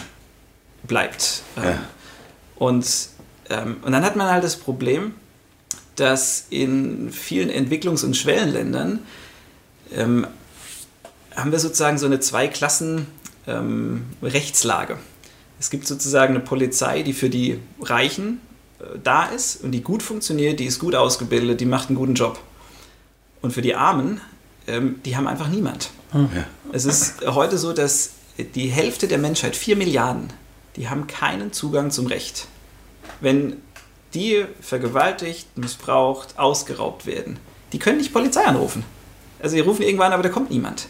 [0.85, 1.43] bleibt.
[1.59, 1.79] Ähm, Ja.
[2.57, 2.87] und,
[3.51, 5.15] ähm, und dann hat man halt das Problem,
[5.97, 9.01] dass in vielen Entwicklungs- und Schwellenländern
[9.95, 10.27] ähm,
[11.37, 12.19] haben wir sozusagen so eine
[13.45, 14.99] Zwei-Klassen-Rechtslage.
[15.59, 18.41] es gibt sozusagen eine Polizei, die für die Reichen
[18.81, 22.15] äh, da ist und die gut funktioniert, die ist gut ausgebildet, die macht einen guten
[22.15, 22.39] Job.
[23.41, 24.21] Und für die Armen,
[24.67, 25.91] ähm, die haben einfach niemand.
[26.13, 26.29] Ja.
[26.73, 28.11] Es ist heute so, dass
[28.55, 30.31] die Hälfte der Menschheit, 4 Milliarden,
[30.77, 32.49] die haben keinen Zugang zum Recht.
[33.21, 33.57] Wenn
[34.15, 37.39] die vergewaltigt, missbraucht, ausgeraubt werden,
[37.73, 38.85] die können nicht Polizei anrufen.
[39.43, 40.87] Also die rufen irgendwann, aber da kommt niemand.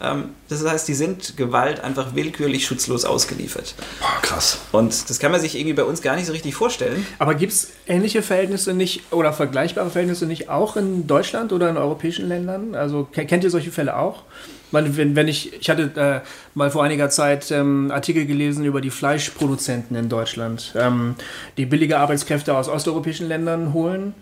[0.00, 3.74] Ähm, das heißt, die sind Gewalt einfach willkürlich schutzlos ausgeliefert.
[4.00, 4.58] Boah, krass.
[4.70, 7.04] Und das kann man sich irgendwie bei uns gar nicht so richtig vorstellen.
[7.18, 11.76] Aber gibt es ähnliche Verhältnisse nicht oder vergleichbare Verhältnisse nicht auch in Deutschland oder in
[11.76, 12.76] europäischen Ländern?
[12.76, 14.22] Also ke- kennt ihr solche Fälle auch?
[14.70, 16.20] Wenn, wenn ich, ich hatte äh,
[16.54, 21.14] mal vor einiger Zeit ähm, Artikel gelesen über die Fleischproduzenten in Deutschland, ähm,
[21.56, 24.14] die billige Arbeitskräfte aus osteuropäischen Ländern holen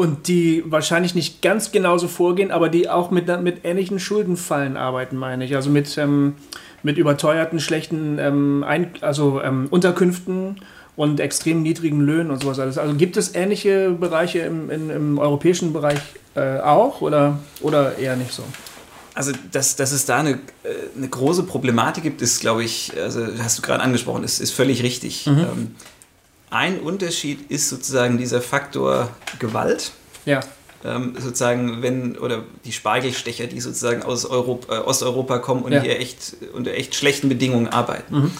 [0.00, 5.16] und die wahrscheinlich nicht ganz genauso vorgehen, aber die auch mit, mit ähnlichen Schuldenfallen arbeiten,
[5.16, 5.54] meine ich.
[5.54, 6.36] Also mit, ähm,
[6.82, 10.62] mit überteuerten, schlechten ähm, Ein also, ähm, Unterkünften
[10.96, 12.78] und extrem niedrigen Löhnen und sowas alles.
[12.78, 16.00] Also gibt es ähnliche Bereiche im, in, im europäischen Bereich
[16.34, 18.42] äh, auch oder, oder eher nicht so?
[19.12, 20.36] Also, dass, dass es da eine, äh,
[20.96, 24.82] eine große Problematik gibt, ist, glaube ich, also hast du gerade angesprochen, ist, ist völlig
[24.82, 25.26] richtig.
[25.26, 25.74] Ähm,
[26.50, 29.92] ein Unterschied ist sozusagen dieser Faktor Gewalt.
[30.26, 30.40] Ja.
[30.84, 35.82] Ähm, sozusagen, wenn, oder die Spargelstecher, die sozusagen aus Europa, äh, Osteuropa kommen und Ja.
[35.82, 38.32] hier echt unter echt schlechten Bedingungen arbeiten.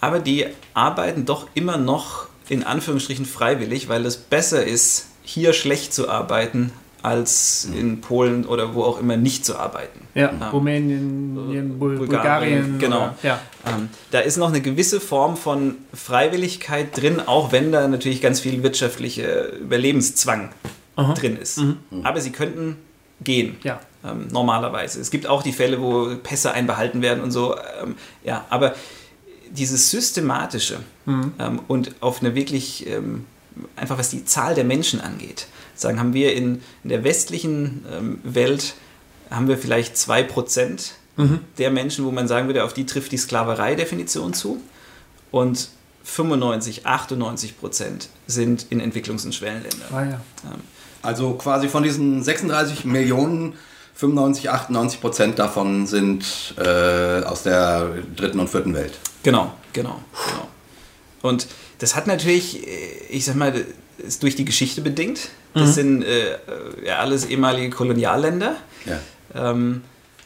[0.00, 5.94] Aber die arbeiten doch immer noch in Anführungsstrichen freiwillig, weil es besser ist, hier schlecht
[5.94, 10.00] zu arbeiten, als in Polen oder wo auch immer nicht zu arbeiten.
[10.14, 10.50] Ja, Ja.
[10.50, 12.78] Rumänien, Bul Bulgarien, Bulgarien.
[12.78, 12.96] genau.
[12.96, 13.40] Oder, ja.
[13.66, 18.40] Ähm, da ist noch eine gewisse Form von Freiwilligkeit drin, auch wenn da natürlich ganz
[18.40, 20.50] viel wirtschaftlicher Überlebenszwang
[20.96, 21.14] Aha.
[21.14, 21.60] drin ist.
[22.02, 22.76] Aber sie könnten
[23.22, 23.56] gehen.
[23.62, 23.80] Ja.
[24.04, 25.00] Ähm, normalerweise.
[25.00, 27.54] Es gibt auch die Fälle, wo Pässe einbehalten werden und so.
[27.82, 28.74] Ähm, ja, aber
[29.50, 33.26] dieses Systematische ähm, und auf eine wirklich, ähm,
[33.76, 35.48] einfach was die Zahl der Menschen angeht,
[35.80, 38.74] sagen, haben wir in, in der westlichen ähm, Welt,
[39.30, 40.92] haben wir vielleicht 2%
[41.58, 44.60] der Menschen, wo man sagen würde, auf die trifft die Sklaverei-Definition zu.
[45.30, 45.68] Und
[46.04, 49.88] 95, 98 Prozent sind in Entwicklungs- und Schwellenländern.
[49.92, 50.20] Ah, ja.
[51.02, 53.54] Also quasi von diesen 36 Millionen,
[53.94, 58.98] 95, 98 Prozent davon sind äh, aus der dritten und vierten Welt.
[59.22, 60.48] Genau, genau, genau.
[61.22, 63.64] Und das hat natürlich, äh, ich sag mal,
[64.06, 65.28] ist durch die Geschichte bedingt.
[65.54, 66.36] Das sind äh,
[66.86, 68.56] ja alles ehemalige Kolonialländer.
[68.86, 69.00] Ja.
[69.50, 69.82] Ähm,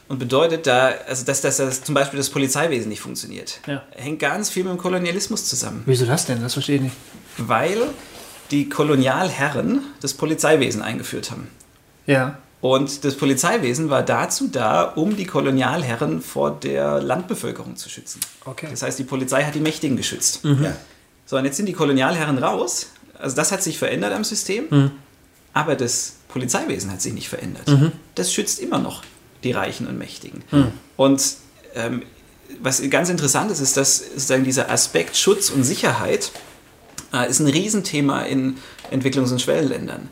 [0.08, 3.82] und bedeutet da, also dass, dass, dass zum Beispiel das Polizeiwesen nicht funktioniert, Ja.
[3.96, 5.82] hängt ganz viel mit dem Kolonialismus zusammen.
[5.86, 6.42] Wieso das denn?
[6.42, 6.96] Das verstehe ich nicht.
[7.38, 7.78] Weil
[8.50, 11.48] die Kolonialherren das Polizeiwesen eingeführt haben.
[12.06, 12.38] Ja.
[12.60, 18.20] Und das Polizeiwesen war dazu da, um die Kolonialherren vor der Landbevölkerung zu schützen.
[18.44, 18.68] Okay.
[18.70, 20.40] Das heißt, die Polizei hat die Mächtigen geschützt.
[20.44, 20.74] Ja.
[21.26, 22.88] So, und jetzt sind die Kolonialherren raus.
[23.24, 24.66] Also das hat sich verändert am System.
[24.68, 24.90] Mhm.
[25.54, 27.66] Aber das Polizeiwesen hat sich nicht verändert.
[28.14, 29.02] Das schützt immer noch
[29.44, 30.42] die Reichen und Mächtigen.
[30.50, 30.72] Mhm.
[30.96, 31.22] Und
[31.74, 32.02] ähm,
[32.60, 36.32] was ganz interessant ist, ist, dass sozusagen dieser Aspekt Schutz und Sicherheit
[37.14, 38.58] äh, ist ein Riesenthema in
[38.90, 40.08] Entwicklungs- und Schwellenländern.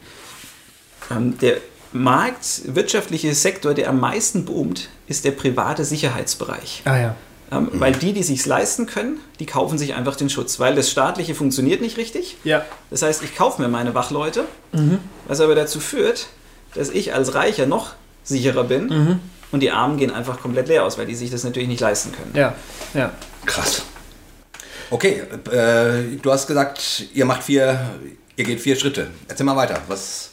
[1.11, 1.59] Ähm, der
[1.93, 6.83] marktwirtschaftliche Sektor, der am meisten boomt, ist der private Sicherheitsbereich.
[6.87, 7.17] Ah ja.
[7.53, 10.59] Ähm, Weil die, die sich leisten können, die kaufen sich einfach den Schutz.
[10.59, 12.39] Weil das staatliche funktioniert nicht richtig.
[12.45, 12.65] Ja.
[12.91, 14.45] Das heißt, ich kaufe mir meine Wachleute,
[15.29, 16.29] was aber dazu führt,
[16.75, 17.93] dass ich als Reicher noch
[18.25, 21.69] sicherer bin und die Armen gehen einfach komplett leer aus, weil die sich das natürlich
[21.69, 22.33] nicht leisten können.
[22.35, 22.55] Ja.
[22.95, 23.13] Ja.
[23.45, 23.83] Krass.
[24.91, 27.79] Okay, äh, du hast gesagt, ihr macht vier,
[28.37, 29.09] ihr geht vier Schritte.
[29.29, 29.81] Erzähl mal weiter.
[29.89, 30.32] Was?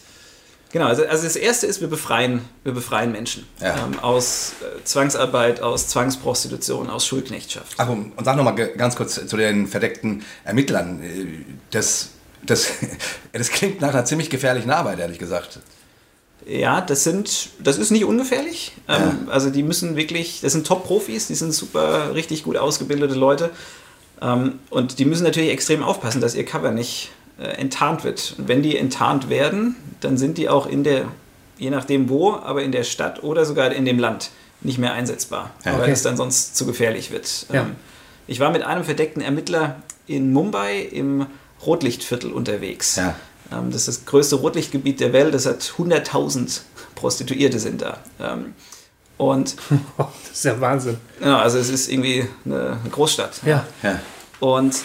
[0.71, 3.75] Genau, also, also das erste ist, wir befreien, wir befreien Menschen Ja.
[3.85, 7.73] ähm, aus äh, Zwangsarbeit, aus Zwangsprostitution, aus Schuldknechtschaft.
[7.77, 11.01] Ach, und und sag noch mal ge- ganz kurz zu den verdeckten Ermittlern.
[11.01, 12.09] Äh, Das,
[12.45, 12.67] das,
[13.33, 15.59] das klingt nach einer ziemlich gefährlichen Arbeit, ehrlich gesagt.
[16.45, 18.71] Ja, das sind, das ist nicht ungefährlich.
[18.87, 23.49] Ähm, Also die müssen wirklich, das sind Top-Profis, die sind super, richtig gut ausgebildete Leute.
[24.21, 27.09] Ähm, und die müssen natürlich extrem aufpassen, dass ihr Cover nicht
[27.43, 28.35] enttarnt wird.
[28.37, 31.05] Und wenn die enttarnt werden, dann sind die auch in der,
[31.57, 34.29] je nachdem wo, aber in der Stadt oder sogar in dem Land
[34.61, 35.73] nicht mehr einsetzbar, Ja.
[35.73, 35.91] weil Okay.
[35.91, 37.45] es dann sonst zu gefährlich wird.
[37.51, 37.61] Ja.
[37.61, 37.75] Ähm,
[38.27, 41.25] Ich war mit einem verdeckten Ermittler in Mumbai im
[41.65, 42.95] Rotlichtviertel unterwegs.
[42.97, 43.15] Ja.
[43.51, 45.33] Ähm, Das ist das größte Rotlichtgebiet der Welt.
[45.33, 46.61] Das hat 100.000
[46.95, 47.97] Prostituierte sind da.
[48.19, 48.53] Ähm,
[49.17, 49.55] Und
[49.97, 50.97] das ist ja Wahnsinn.
[51.23, 53.41] ja, also es ist irgendwie eine Großstadt.
[53.45, 53.65] Ja.
[53.83, 53.99] Ja.
[54.39, 54.75] Und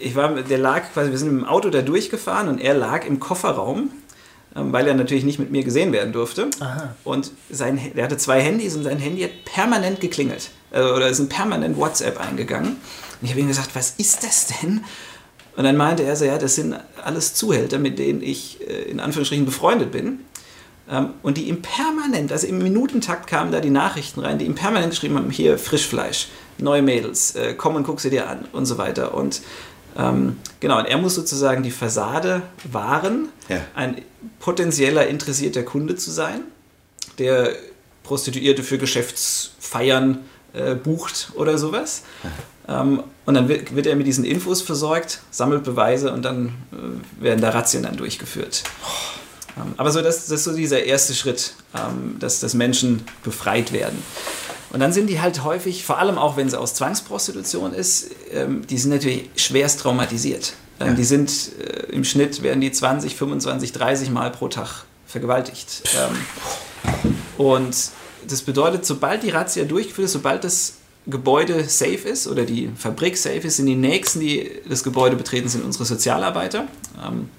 [0.00, 3.06] ich war, der lag quasi, wir sind mit dem Auto da durchgefahren und er lag
[3.06, 3.90] im Kofferraum,
[4.54, 6.48] ähm, weil er natürlich nicht mit mir gesehen werden durfte.
[6.60, 6.94] Aha.
[7.04, 10.50] Und sein, er hatte zwei Handys und sein Handy hat permanent geklingelt.
[10.70, 12.68] Also, oder ist ein permanent WhatsApp eingegangen.
[12.70, 14.84] Und ich habe ihm gesagt, was ist das denn?
[15.56, 19.00] Und dann meinte er so, ja, das sind alles Zuhälter, mit denen ich äh, in
[19.00, 20.20] Anführungsstrichen befreundet bin.
[20.90, 24.54] Ähm, und die ihm permanent, also im Minutentakt kamen da die Nachrichten rein, die ihm
[24.54, 26.28] permanent geschrieben haben, hier Frischfleisch,
[26.58, 29.14] neue Mädels, äh, komm und guck sie dir an und so weiter.
[29.14, 29.40] Und
[29.98, 33.60] ähm, genau, und er muss sozusagen die Fassade wahren, Ja.
[33.74, 34.02] ein
[34.40, 36.40] potenzieller interessierter Kunde zu sein,
[37.18, 37.50] der
[38.02, 40.18] Prostituierte für Geschäftsfeiern
[40.52, 42.02] äh, bucht oder sowas.
[42.68, 47.22] Ähm, und dann wird, wird er mit diesen Infos versorgt, sammelt Beweise und dann äh,
[47.22, 48.62] werden da Razzien dann durchgeführt.
[49.56, 53.72] Ähm, aber so, das, das ist so dieser erste Schritt, ähm, dass, dass Menschen befreit
[53.72, 54.02] werden.
[54.76, 58.66] Und dann sind die halt häufig, vor allem auch wenn es aus Zwangsprostitution ist, ähm,
[58.66, 60.52] die sind natürlich schwerst traumatisiert.
[60.80, 60.92] Ähm, Ja.
[60.92, 65.82] Die sind äh, im Schnitt werden die 20, 25, 30 Mal pro Tag vergewaltigt.
[65.96, 66.92] Ähm,
[67.38, 67.74] und
[68.28, 70.74] das bedeutet, sobald die Razzia durchgeführt ist, sobald das
[71.06, 75.48] Gebäude safe ist oder die Fabrik safe ist, sind die nächsten, die das Gebäude betreten,
[75.48, 76.66] sind unsere Sozialarbeiter,
[77.02, 77.30] ähm,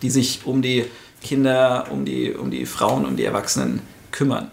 [0.00, 0.86] die sich um die
[1.20, 4.50] Kinder, um die, um die Frauen, um die Erwachsenen kümmern.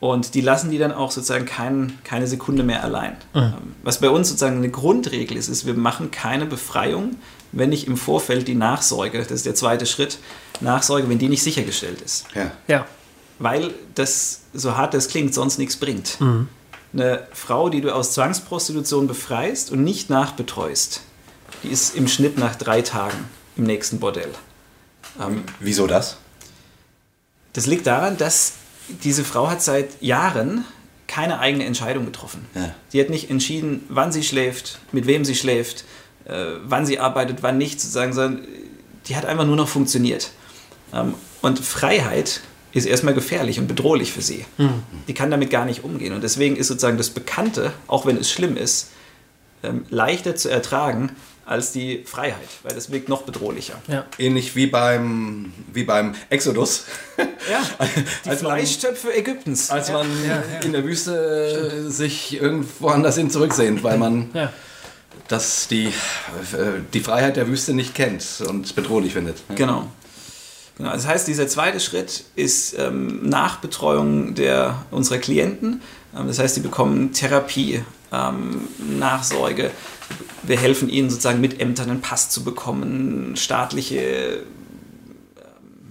[0.00, 3.16] Und die lassen die dann auch sozusagen kein, keine Sekunde mehr allein.
[3.34, 7.16] Ähm, Was bei uns sozusagen eine Grundregel ist, ist, wir machen keine Befreiung,
[7.52, 10.18] wenn nicht im Vorfeld die Nachsorge, das ist der zweite Schritt,
[10.60, 12.26] Nachsorge, wenn die nicht sichergestellt ist.
[12.34, 12.50] Ja.
[12.66, 12.86] Ja.
[13.38, 16.18] Weil das, so hart das klingt, sonst nichts bringt.
[16.92, 21.00] Eine Frau, die du aus Zwangsprostitution befreist und nicht nachbetreust,
[21.62, 23.16] die ist im Schnitt nach drei Tagen
[23.56, 24.30] im nächsten Bordell.
[25.20, 26.18] Ähm, Wieso das?
[27.54, 28.54] das liegt daran, dass
[28.88, 30.64] diese Frau hat seit Jahren
[31.06, 32.46] keine eigene Entscheidung getroffen.
[32.54, 32.74] Ja.
[32.92, 35.84] Die hat nicht entschieden, wann sie schläft, mit wem sie schläft,
[36.24, 38.46] äh, wann sie arbeitet, wann nicht, sozusagen, sondern
[39.06, 40.30] die hat einfach nur noch funktioniert.
[40.92, 42.40] Ähm, und Freiheit
[42.72, 44.44] ist erstmal gefährlich und bedrohlich für sie.
[45.06, 46.12] Die kann damit gar nicht umgehen.
[46.12, 48.90] Und deswegen ist sozusagen das Bekannte, auch wenn es schlimm ist,
[49.62, 51.12] ähm, leichter zu ertragen
[51.46, 53.74] als die Freiheit, weil das wirkt noch bedrohlicher.
[53.86, 54.04] Ja.
[54.18, 56.84] Ähnlich wie beim, wie beim Exodus.
[57.50, 57.60] Ja,
[58.24, 59.70] die Als man- Fleischtöpfe Ägyptens.
[59.70, 60.42] Als man ja.
[60.64, 64.50] in der Wüste äh, sich irgendwo anders hin zurücksehnt, weil man Ja.
[65.28, 65.90] das die, äh,
[66.94, 69.42] die Freiheit der Wüste nicht kennt und bedrohlich findet.
[69.54, 69.86] Genau.
[70.78, 70.90] genau.
[70.92, 75.82] Das heißt, dieser zweite Schritt ist ähm, Nachbetreuung der, unserer Klienten.
[76.16, 78.62] Ähm, das heißt, die bekommen Therapie, ähm,
[78.98, 79.70] Nachsorge.
[80.46, 84.42] Wir helfen ihnen sozusagen mit Ämtern einen Pass zu bekommen, staatliche ähm,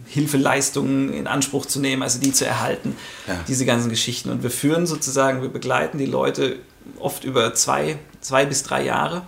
[0.06, 2.96] Hilfeleistungen in Anspruch zu nehmen, also die zu erhalten,
[3.28, 3.40] Ja.
[3.48, 4.30] diese ganzen Geschichten.
[4.30, 6.58] Und wir führen sozusagen, wir begleiten die Leute
[7.00, 9.24] oft über zwei, zwei bis drei Jahre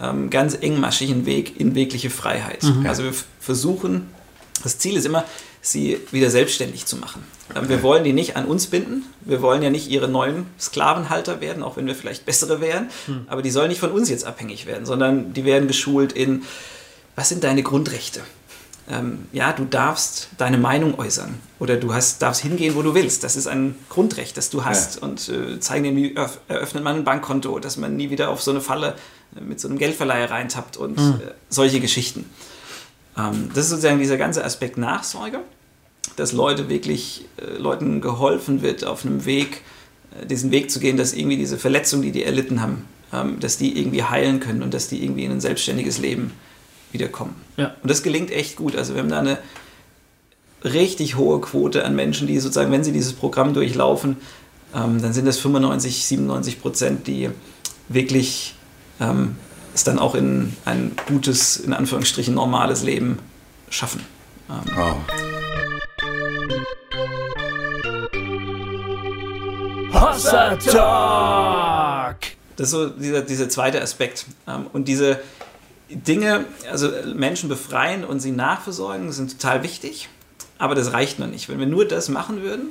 [0.00, 2.64] ähm, ganz engmaschigen Weg in wirkliche Freiheit.
[2.86, 4.06] Also wir versuchen,
[4.62, 5.24] das Ziel ist immer,
[5.60, 7.22] sie wieder selbstständig zu machen.
[7.54, 9.04] Ähm, Wir wollen die nicht an uns binden.
[9.22, 12.88] Wir wollen ja nicht ihre neuen Sklavenhalter werden, auch wenn wir vielleicht bessere wären.
[13.28, 16.42] Aber die sollen nicht von uns jetzt abhängig werden, sondern die werden geschult in,
[17.16, 18.20] was sind deine Grundrechte?
[18.88, 23.22] Ähm, ja, du darfst deine Meinung äußern oder du hast, darfst hingehen, wo du willst.
[23.22, 25.00] Das ist ein Grundrecht, das du hast.
[25.00, 28.42] Und äh, zeigen dir, wie eröff- eröffnet man ein Bankkonto, dass man nie wieder auf
[28.42, 28.96] so eine Falle
[29.36, 31.02] äh, mit so einem Geldverleiher reintappt und äh,
[31.48, 32.28] solche Geschichten.
[33.16, 35.40] Ähm, das ist sozusagen dieser ganze Aspekt Nachsorge,
[36.16, 39.62] dass Leute wirklich, äh, Leuten geholfen wird, auf einem Weg,
[40.20, 43.56] äh, diesen Weg zu gehen, dass irgendwie diese Verletzung, die die erlitten haben, ähm, dass
[43.56, 46.32] die irgendwie heilen können und dass die irgendwie in ein selbstständiges Leben
[46.92, 47.36] wiederkommen.
[47.56, 47.74] Ja.
[47.82, 48.76] Und das gelingt echt gut.
[48.76, 49.38] Also wir haben da eine
[50.64, 54.16] richtig hohe Quote an Menschen, die sozusagen, wenn sie dieses Programm durchlaufen,
[54.74, 57.30] ähm, dann sind das 95, 97 Prozent, die
[57.88, 58.54] wirklich
[59.00, 59.36] ähm,
[59.74, 63.18] es dann auch in ein gutes, in Anführungsstrichen normales Leben
[63.68, 64.00] schaffen.
[64.48, 65.39] Ähm, Wow.
[69.92, 72.16] Hossa Talk!
[72.56, 74.26] Das ist so dieser, dieser zweite Aspekt.
[74.46, 75.20] Ähm, Und diese
[75.88, 80.08] Dinge, also Menschen befreien und sie nachversorgen, sind total wichtig.
[80.58, 81.48] Aber das reicht noch nicht.
[81.48, 82.68] Wenn wir nur das machen würden,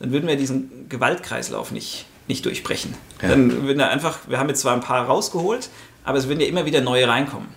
[0.00, 2.94] dann würden wir diesen Gewaltkreislauf nicht, nicht durchbrechen.
[3.20, 3.28] Ja.
[3.30, 5.68] Dann würden wir einfach, wir haben jetzt zwar ein paar rausgeholt,
[6.04, 7.48] aber es würden ja immer wieder neue reinkommen.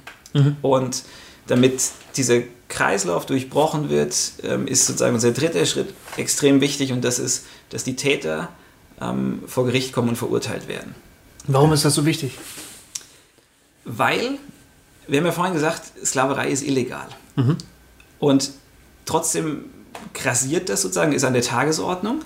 [0.62, 1.04] Und
[1.48, 1.80] damit
[2.18, 7.46] dieser Kreislauf durchbrochen wird, ähm, ist sozusagen unser dritter Schritt extrem wichtig und das ist,
[7.70, 8.50] dass die Täter
[9.02, 10.96] ähm, vor Gericht kommen und verurteilt werden.
[11.48, 12.38] Warum ist das so wichtig?
[13.84, 14.38] Weil,
[15.08, 17.08] wir haben ja vorhin gesagt, Sklaverei ist illegal.
[18.20, 18.52] Und
[19.06, 19.66] trotzdem
[20.14, 22.22] grassiert das sozusagen, ist an der Tagesordnung,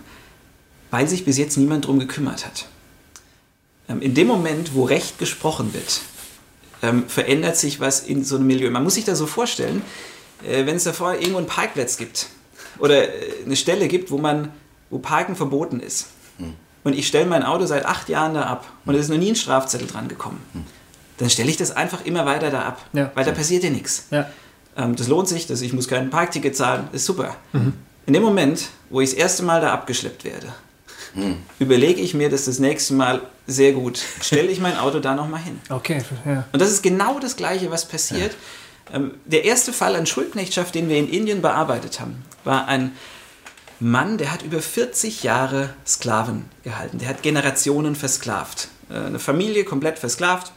[0.92, 2.68] weil sich bis jetzt niemand drum gekümmert hat.
[3.90, 6.02] Ähm, In dem Moment, wo Recht gesprochen wird,
[6.82, 8.70] ähm, verändert sich was in so einem Milieu.
[8.70, 9.82] Man muss sich da so vorstellen,
[10.48, 12.28] äh, wenn es da vorher irgendwo einen Parkplatz gibt
[12.80, 14.52] oder äh, eine Stelle gibt, wo man,
[14.90, 16.08] wo Parken verboten ist.
[16.84, 19.30] Und ich stelle mein Auto seit acht Jahren da ab und es ist noch nie
[19.30, 20.42] ein Strafzettel dran gekommen.
[21.18, 23.12] Dann stelle ich das einfach immer weiter da ab, Ja.
[23.16, 24.06] weil da passiert ja nichts.
[24.12, 24.30] Ja.
[24.78, 27.36] Ähm, das lohnt sich, das, ich muss kein Parkticket zahlen, ist super.
[28.06, 30.48] In dem Moment, wo ich das erste Mal da abgeschleppt werde,
[31.60, 34.00] überlege ich mir das das nächste Mal sehr gut.
[34.22, 35.60] Stelle ich mein Auto da nochmal hin.
[35.70, 36.46] Okay, ja.
[36.52, 38.36] Und das ist genau das Gleiche, was passiert.
[38.94, 42.94] Ähm, der erste Fall an Schuldknechtschaft, den wir in Indien bearbeitet haben, war ein
[43.80, 47.00] Mann, der hat über 40 Jahre Sklaven gehalten.
[47.00, 48.68] Der hat Generationen versklavt.
[48.90, 50.52] Äh, Eine Familie komplett versklavt.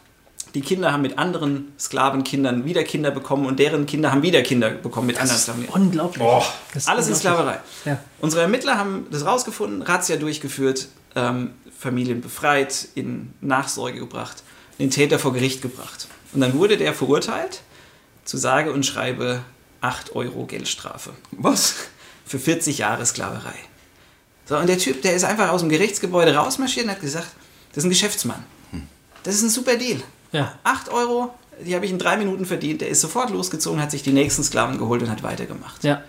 [0.54, 4.70] Die Kinder haben mit anderen Sklavenkindern wieder Kinder bekommen und deren Kinder haben wieder Kinder
[4.70, 5.64] bekommen mit anderen Sklaven.
[5.66, 6.22] Unglaublich.
[6.74, 7.20] Das ist Alles in unglaublich.
[7.44, 7.60] Sklaverei.
[7.86, 7.98] Ja.
[8.20, 14.42] Unsere Ermittler haben das rausgefunden, Razzia durchgeführt, ähm, Familien befreit, in Nachsorge gebracht,
[14.78, 16.06] den Täter vor Gericht gebracht.
[16.34, 17.62] Und dann wurde der verurteilt
[18.24, 19.40] zu sage und schreibe
[19.80, 21.74] 8 Euro Geldstrafe Was?
[22.24, 23.54] Für 40 Jahre Sklaverei.
[24.48, 27.28] So, und der Typ, der ist einfach aus dem Gerichtsgebäude rausmarschiert und hat gesagt,
[27.70, 28.44] das ist ein Geschäftsmann.
[29.22, 30.02] Das ist ein super Deal.
[30.32, 30.58] Ja.
[30.64, 31.32] 8 Euro,
[31.64, 32.80] die habe ich in drei Minuten verdient.
[32.80, 36.02] Der ist sofort losgezogen, hat sich die nächsten Sklaven geholt und hat weitergemacht Ja.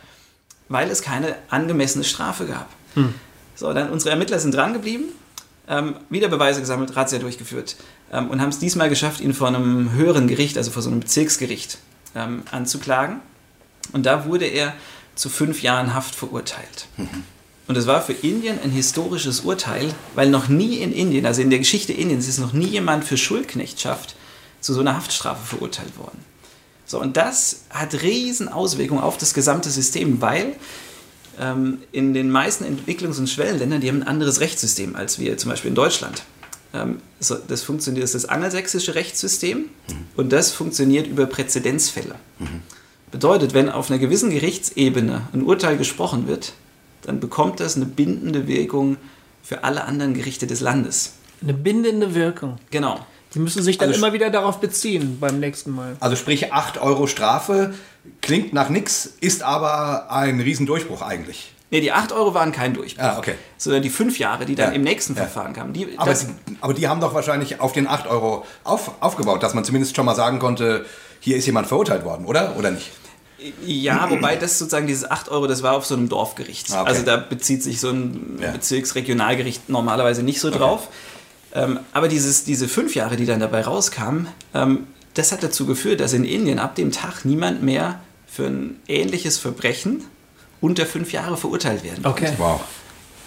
[0.68, 2.68] weil es keine angemessene Strafe gab.
[3.55, 5.05] So, dann unsere Ermittler sind dran geblieben,
[5.68, 7.76] ähm, wieder Beweise gesammelt, Razzia durchgeführt
[8.11, 10.99] ähm, und haben es diesmal geschafft, ihn vor einem höheren Gericht, also vor so einem
[11.01, 11.78] Bezirksgericht,
[12.16, 13.20] ähm, anzuklagen.
[13.91, 14.74] Und da wurde er
[15.16, 16.88] zu fünf Jahren Haft verurteilt.
[17.68, 21.49] Und es war für Indien ein historisches Urteil, weil noch nie in Indien, also in
[21.49, 24.16] der Geschichte Indiens, ist noch nie jemand für Schuldknechtschaft
[24.59, 26.20] zu so einer Haftstrafe verurteilt worden.
[26.86, 30.55] So, und das hat riesen Auswirkungen auf das gesamte System, weil
[31.39, 35.49] ähm, in den meisten Entwicklungs- und Schwellenländern, die haben ein anderes Rechtssystem als wir zum
[35.51, 36.24] Beispiel in Deutschland.
[36.74, 39.70] Ähm, so, das funktioniert, das ist das angelsächsische Rechtssystem
[40.18, 42.16] und das funktioniert über Präzedenzfälle.
[43.14, 46.53] Bedeutet, wenn auf einer gewissen Gerichtsebene ein Urteil gesprochen wird,
[47.03, 48.97] dann bekommt das eine bindende Wirkung
[49.43, 51.14] für alle anderen Gerichte des Landes.
[51.43, 52.57] Eine bindende Wirkung.
[52.72, 52.99] Genau.
[53.36, 55.95] Die müssen sich dann Also immer wieder darauf beziehen beim nächsten Mal.
[55.99, 57.76] Also sprich 8 Euro Strafe,
[58.22, 61.51] klingt nach nix, ist aber ein Riesendurchbruch eigentlich.
[61.70, 63.03] Nee, die 8 Euro waren kein Durchbruch.
[63.03, 63.36] Ah, okay.
[63.57, 64.76] Sondern die 5 Jahre, die dann Ja.
[64.76, 65.22] im nächsten Ja.
[65.22, 65.74] Verfahren kamen.
[65.74, 66.26] Die, Aber, das,
[66.61, 70.05] aber die haben doch wahrscheinlich auf den 8 Euro auf, aufgebaut, dass man zumindest schon
[70.07, 70.86] mal sagen konnte,
[71.24, 72.57] hier ist jemand verurteilt worden, oder?
[72.57, 72.91] Oder nicht?
[73.65, 76.71] Ja, wobei das sozusagen dieses 8 Euro, das war auf so einem Dorfgericht.
[76.71, 76.89] Ah, okay.
[76.89, 78.51] Also da bezieht sich so ein Ja.
[78.51, 80.89] Bezirksregionalgericht normalerweise nicht so drauf.
[81.53, 86.01] Ähm, aber dieses, diese fünf Jahre, die dann dabei rauskamen, ähm, das hat dazu geführt,
[86.01, 90.03] dass in Indien ab dem Tag niemand mehr für ein ähnliches Verbrechen
[90.59, 92.24] unter fünf Jahre verurteilt werden konnte.
[92.24, 92.34] Okay.
[92.38, 92.61] Wow.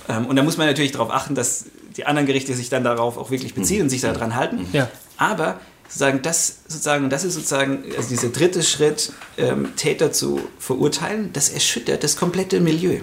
[0.09, 1.67] Ähm, und da muss man natürlich darauf achten, dass
[1.97, 4.67] die anderen Gerichte sich dann darauf auch wirklich beziehen und sich daran halten.
[4.73, 4.89] Ja.
[5.17, 11.31] Aber sozusagen das, sozusagen, das ist sozusagen also dieser dritte Schritt, ähm, Täter zu verurteilen,
[11.33, 12.99] das erschüttert das komplette Milieu.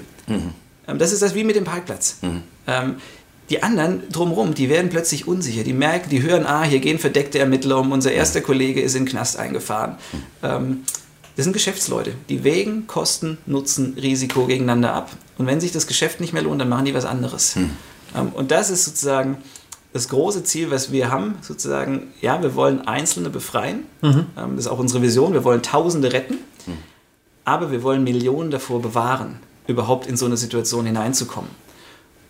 [0.87, 2.17] Ähm, das ist das wie mit dem Parkplatz.
[2.67, 2.95] Ähm,
[3.49, 5.63] die anderen drumherum, die werden plötzlich unsicher.
[5.63, 9.03] Die merken, die hören, ah, hier gehen verdeckte Ermittler um, unser erster Kollege ist in
[9.03, 9.97] den Knast eingefahren.
[10.41, 10.83] Ähm,
[11.35, 12.13] das sind Geschäftsleute.
[12.29, 15.11] Die wägen Kosten, Nutzen, Risiko gegeneinander ab.
[15.37, 17.55] Und wenn sich das Geschäft nicht mehr lohnt, dann machen die was anderes.
[18.15, 19.37] Ähm, und das ist sozusagen
[19.93, 21.35] das große Ziel, was wir haben.
[21.41, 23.85] Sozusagen, ja, wir wollen Einzelne befreien.
[24.37, 25.33] Ähm, das ist auch unsere Vision.
[25.33, 26.39] Wir wollen Tausende retten.
[27.45, 31.49] Aber wir wollen Millionen davor bewahren, überhaupt in so eine Situation hineinzukommen.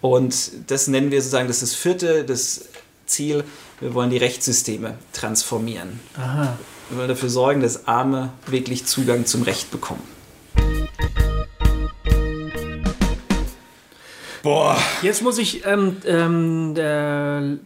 [0.02, 2.66] Und das nennen wir sozusagen, das ist das vierte, das
[3.06, 3.44] Ziel.
[3.80, 6.00] Wir wollen die Rechtssysteme transformieren.
[6.18, 6.58] Aha.
[6.90, 10.04] Wir wollen dafür sorgen, dass Arme wirklich Zugang zum Recht bekommen.
[14.44, 14.78] Boah.
[15.02, 17.58] Jetzt muss ich ähm, ähm, äh,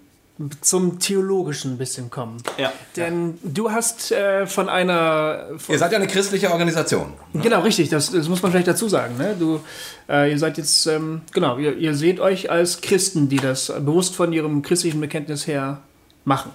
[0.61, 2.37] zum Theologischen ein bisschen kommen.
[2.59, 2.71] Ja.
[2.95, 5.47] Denn du hast äh, von einer.
[5.57, 7.13] Von, Ihr seid ja eine christliche Organisation.
[7.33, 9.17] Genau, richtig, das, das muss man vielleicht dazu sagen.
[9.17, 9.35] Ne?
[9.37, 9.59] Du,
[10.07, 14.15] äh, ihr seid jetzt, ähm, genau, ihr, ihr seht euch als Christen, die das bewusst
[14.15, 15.81] von ihrem christlichen Bekenntnis her
[16.25, 16.51] machen.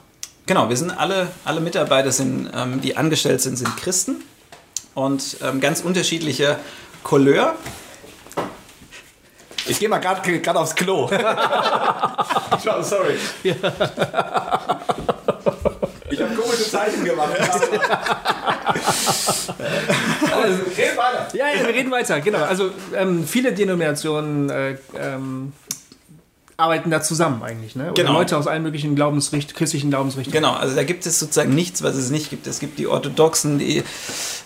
[0.46, 4.22] Genau, wir sind alle, alle Mitarbeiter, sind, ähm, die angestellt sind, sind Christen
[4.94, 6.58] und ähm, ganz unterschiedliche
[7.02, 7.56] Couleur.
[9.66, 11.08] Ich gehe mal gerade aufs Klo.
[12.82, 13.16] Sorry.
[16.10, 17.32] Ich habe komische Zeichen gemacht.
[20.32, 21.28] also, red weiter.
[21.34, 22.42] Ja, ja, wir reden weiter, genau.
[22.44, 25.52] Also ähm, viele Denominationen äh, ähm,
[26.56, 27.84] arbeiten da zusammen eigentlich, ne?
[27.92, 28.12] Oder Genau.
[28.12, 30.34] Leute aus allen möglichen Glaubensricht christlichen Glaubensrichtungen.
[30.42, 32.46] Genau, also da gibt es sozusagen nichts, was es nicht gibt.
[32.46, 33.82] Es gibt die Orthodoxen, die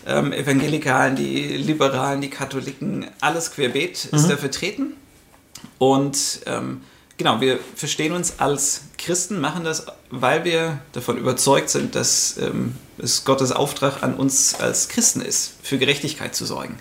[0.06, 4.94] ähm, Evangelikalen, die Liberalen, die Katholiken, alles querbeet ist da vertreten.
[5.78, 6.82] Und ähm,
[7.16, 12.74] genau, wir verstehen uns als Christen, machen das, weil wir davon überzeugt sind, dass ähm,
[12.98, 16.76] es Gottes Auftrag an uns als Christen ist, für Gerechtigkeit zu sorgen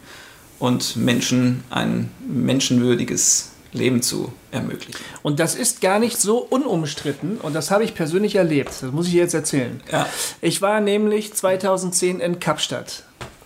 [0.59, 5.03] und Menschen ein menschenwürdiges Leben zu ermöglichen.
[5.21, 8.71] Und das ist gar nicht so unumstritten und das habe ich persönlich erlebt.
[8.81, 9.81] Das muss ich jetzt erzählen.
[9.91, 10.07] Ja.
[10.41, 13.03] Ich war nämlich 2010 in Kapstadt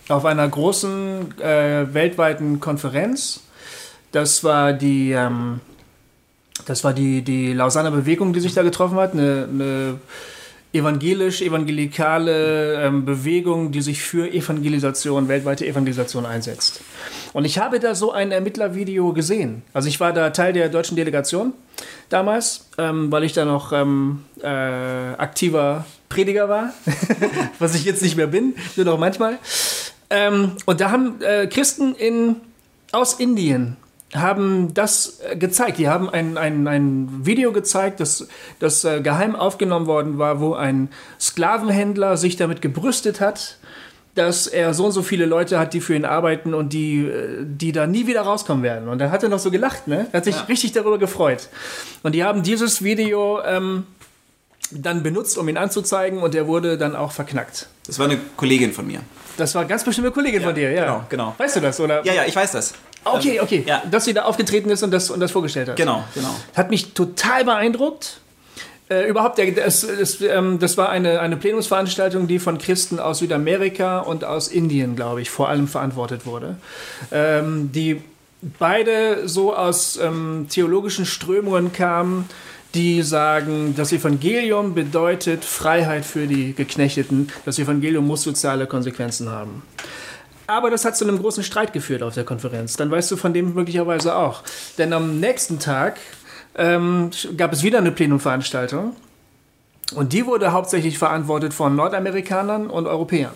[0.08, 3.42] auf einer großen äh, weltweiten Konferenz.
[4.12, 5.60] Das war die, ähm,
[6.66, 9.14] das war die, die Lausanner Bewegung, die sich da getroffen hat.
[9.14, 10.00] Eine, eine
[10.74, 16.82] evangelisch-evangelikale ähm, Bewegung, die sich für Evangelisation, weltweite Evangelisation einsetzt.
[17.34, 19.64] Und ich habe da so ein Ermittlervideo gesehen.
[19.74, 21.54] Also ich war da Teil der deutschen Delegation
[22.10, 26.72] damals, ähm, weil ich da noch ähm, äh, aktiver Prediger war,
[27.60, 29.40] was ich jetzt nicht mehr bin, nur noch manchmal.
[30.12, 32.36] Ähm, und da haben äh, Christen in,
[32.92, 33.76] aus Indien
[34.16, 35.78] haben das äh, gezeigt.
[35.78, 38.28] Die haben ein, ein, ein Video gezeigt, das,
[38.60, 40.90] das äh, geheim aufgenommen worden war, wo ein
[41.20, 43.58] Sklavenhändler sich damit gebrüstet hat,
[44.16, 47.46] dass er so und so viele Leute hat, die für ihn arbeiten und die, äh,
[47.46, 48.90] die da nie wieder rauskommen werden.
[48.90, 50.08] Und dann hat er noch so gelacht, ne?
[50.12, 50.42] Er hat sich Ja.
[50.44, 51.48] richtig darüber gefreut.
[52.04, 53.86] Und die haben dieses Video ähm,
[54.72, 57.68] dann benutzt, um ihn anzuzeigen und er wurde dann auch verknackt.
[57.86, 59.00] Das war eine Kollegin von mir.
[59.38, 60.82] Das war ganz bestimmt eine Kollegin von dir, ja.
[60.84, 61.36] genau, genau.
[61.38, 62.04] Weißt du das, oder?
[62.06, 62.74] Ja, ja, ich weiß das.
[63.04, 63.64] Okay, Ähm, okay.
[63.66, 65.76] Ja, Dass sie da aufgetreten ist und das, und das vorgestellt hat.
[65.76, 66.36] genau, genau.
[66.56, 68.20] Hat mich total beeindruckt.
[68.90, 74.00] Äh, überhaupt, das, das, ähm, das war eine, eine Plenumsveranstaltung, die von Christen aus Südamerika
[74.00, 76.58] und aus Indien, glaube ich, vor allem verantwortet wurde.
[77.12, 78.02] Ähm, die
[78.58, 82.28] beide so aus ähm, theologischen Strömungen kamen,
[82.74, 87.30] die sagen, das Evangelium bedeutet Freiheit für die Geknechteten.
[87.46, 89.64] Das Evangelium muss soziale Konsequenzen haben.
[90.50, 92.76] Aber das hat zu einem großen Streit geführt auf der Konferenz.
[92.76, 94.42] Dann weißt du von dem möglicherweise auch.
[94.80, 96.00] Denn am nächsten Tag
[96.56, 98.96] ähm, gab es wieder eine Plenumveranstaltung.
[99.94, 103.34] Und die wurde hauptsächlich verantwortet von Nordamerikanern und Europäern.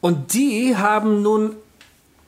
[0.00, 1.54] Und die haben nun,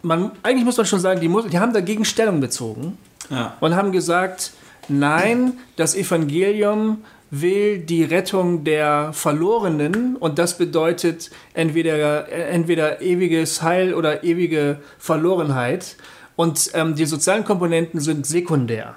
[0.02, 2.96] man, eigentlich muss man schon sagen, die, die haben dagegen Stellung bezogen
[3.28, 3.56] Ja.
[3.58, 4.52] und haben gesagt,
[4.86, 7.02] nein, das Evangelium
[7.40, 15.96] will die Rettung der Verlorenen und das bedeutet entweder, entweder ewiges Heil oder ewige Verlorenheit.
[16.36, 18.96] Und ähm, die sozialen Komponenten sind sekundär.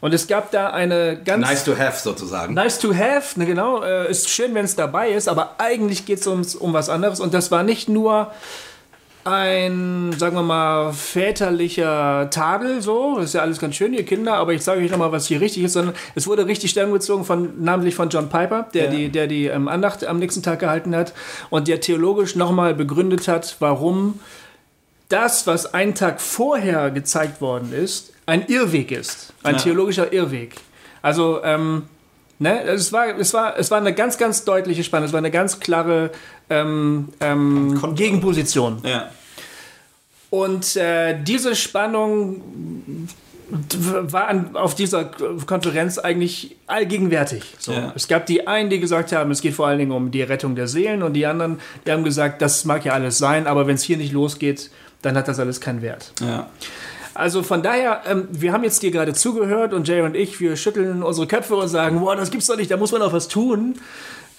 [0.00, 1.44] Und es gab da eine ganz.
[1.44, 2.54] Nice to have sozusagen.
[2.54, 3.82] Nice to have, ne, genau.
[3.82, 7.18] Äh, ist schön, wenn es dabei ist, aber eigentlich geht es um was anderes.
[7.18, 8.30] Und das war nicht nur
[9.28, 14.34] ein, sagen wir mal, väterlicher Tadel, so, das ist ja alles ganz schön, ihr Kinder,
[14.34, 17.24] aber ich sage euch nochmal, was hier richtig ist, sondern es wurde richtig Stellung gezogen,
[17.24, 18.90] von, namentlich von John Piper, der Ja.
[18.90, 21.12] die, der die ähm, Andacht am nächsten Tag gehalten hat
[21.50, 24.18] und der theologisch nochmal begründet hat, warum
[25.08, 29.60] das, was einen Tag vorher gezeigt worden ist, ein Irrweg ist, ein Ja.
[29.62, 30.54] theologischer Irrweg.
[31.00, 31.84] Also, ähm,
[32.38, 35.30] ne, es war, es, war, es war eine ganz, ganz deutliche Spannung, es war eine
[35.30, 36.10] ganz klare
[36.50, 38.78] ähm, ähm, Gegenposition.
[38.84, 39.08] Ja.
[40.30, 42.42] Und äh, diese Spannung
[43.80, 45.06] war an, auf dieser
[45.46, 47.42] Konferenz eigentlich allgegenwärtig.
[47.58, 47.72] So.
[47.72, 47.92] Ja.
[47.96, 50.54] Es gab die einen, die gesagt haben, es geht vor allen Dingen um die Rettung
[50.54, 53.76] der Seelen und die anderen, die haben gesagt, das mag ja alles sein, aber wenn
[53.76, 54.70] es hier nicht losgeht,
[55.00, 56.12] dann hat das alles keinen Wert.
[56.20, 56.48] Ja.
[57.14, 60.56] Also von daher, ähm, wir haben jetzt dir gerade zugehört und Jay und ich, wir
[60.56, 63.28] schütteln unsere Köpfe und sagen, boah, das gibt's doch nicht, da muss man doch was
[63.28, 63.76] tun.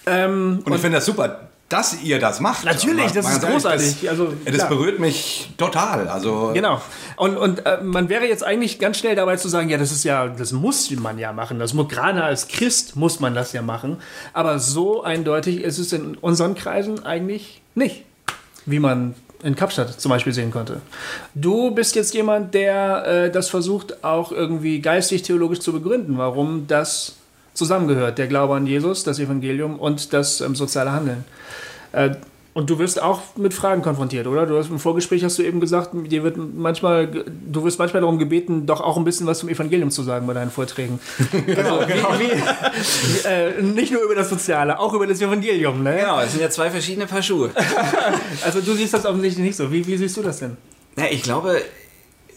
[0.06, 2.66] Ähm, Und ich finde das super, dass ihr das macht.
[2.66, 4.02] Natürlich, das ist großartig.
[4.02, 4.70] Das, Also, das klar.
[4.70, 6.08] berührt mich total.
[6.08, 6.82] Also Genau.
[7.16, 10.04] Und, und äh, man wäre jetzt eigentlich ganz schnell dabei zu sagen, ja, das ist
[10.04, 11.60] ja, das muss man ja machen.
[11.60, 13.98] Das muss, gerade als Christ muss man das ja machen.
[14.34, 18.04] Aber so eindeutig ist es in unseren Kreisen eigentlich nicht,
[18.66, 19.14] wie man
[19.44, 20.82] in Kapstadt zum Beispiel sehen konnte.
[21.36, 27.16] Du bist jetzt jemand, der äh, das versucht, auch irgendwie geistig-theologisch zu begründen, warum das
[27.54, 31.26] zusammengehört, der Glaube an Jesus, das Evangelium und das ähm, soziale Handeln.
[31.92, 32.12] Äh,
[32.54, 34.46] und du wirst auch mit Fragen konfrontiert, oder?
[34.46, 38.18] Du hast im Vorgespräch hast du eben gesagt, dir wird manchmal, du wirst manchmal darum
[38.18, 41.00] gebeten, doch auch ein bisschen was zum Evangelium zu sagen bei deinen Vorträgen.
[41.46, 45.98] Genau, Wie, wie, äh, nicht nur über das Soziale, auch über das Evangelium, ne?
[46.00, 47.52] Genau, es sind ja zwei verschiedene Paar Schuhe.
[48.44, 49.72] Also du siehst das offensichtlich nicht so.
[49.72, 50.58] Wie, wie siehst du das denn?
[50.98, 51.62] Ja, ich glaube,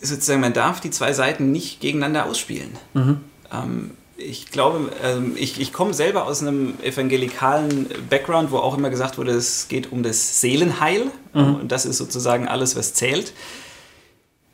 [0.00, 2.70] sozusagen, man darf die zwei Seiten nicht gegeneinander ausspielen.
[2.94, 3.90] Ähm,
[4.26, 9.18] ich glaube, ähm, ich, ich komme selber aus einem evangelikalen Background, wo auch immer gesagt
[9.18, 13.32] wurde, es geht um das Seelenheil und das ist sozusagen alles, was zählt.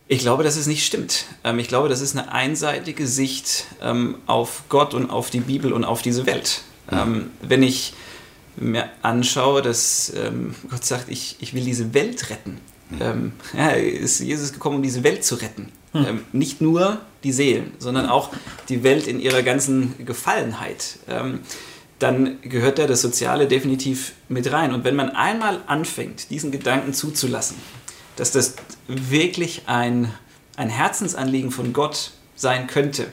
[0.07, 1.27] Ich glaube, dass es nicht stimmt.
[1.45, 5.73] Ähm, ich glaube, das ist eine einseitige Sicht ähm, auf Gott und auf die Bibel
[5.73, 6.63] und auf diese Welt.
[6.91, 7.93] Ähm, wenn ich
[8.57, 10.13] mir anschaue, dass
[10.69, 12.61] Gott sagt, ich, ich will diese Welt retten.
[13.57, 15.71] Ja, ist Jesus gekommen, um diese Welt zu retten.
[15.95, 18.31] Ähm, nicht nur die Seelen, sondern auch
[18.69, 20.99] die Welt in ihrer ganzen Gefallenheit.
[21.09, 21.41] Ähm,
[21.99, 24.73] dann gehört da das Soziale definitiv mit rein.
[24.73, 27.57] Und wenn man einmal anfängt, diesen Gedanken zuzulassen,
[28.17, 28.55] dass das
[28.87, 30.13] wirklich ein,
[30.57, 33.09] ein Herzensanliegen von Gott sein könnte,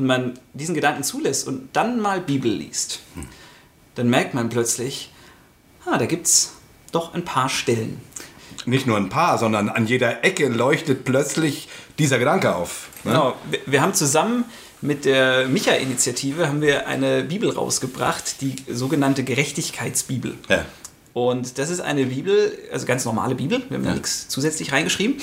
[0.00, 3.00] und man diesen Gedanken zulässt und dann mal Bibel liest,
[3.96, 5.12] dann merkt man plötzlich,
[5.84, 6.54] ah, da gibt es
[6.90, 8.00] doch ein paar Stellen.
[8.66, 12.88] Nicht nur ein paar, sondern an jeder Ecke leuchtet plötzlich dieser Gedanke auf.
[13.04, 13.12] Ne?
[13.12, 13.34] Genau,
[13.66, 14.44] wir, haben zusammen
[14.80, 20.34] mit der Micha-Initiative haben wir eine Bibel rausgebracht, die sogenannte Gerechtigkeitsbibel.
[20.48, 20.64] Ja.
[21.12, 25.16] Und das ist eine Bibel, also ganz normale Bibel, wir haben da nichts zusätzlich reingeschrieben,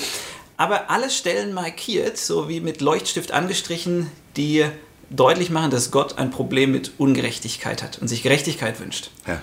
[0.58, 4.66] aber alle Stellen markiert, so wie mit Leuchtstift angestrichen, die
[5.10, 9.12] deutlich machen, dass Gott ein Problem mit Ungerechtigkeit hat und sich Gerechtigkeit wünscht.
[9.26, 9.42] Ja.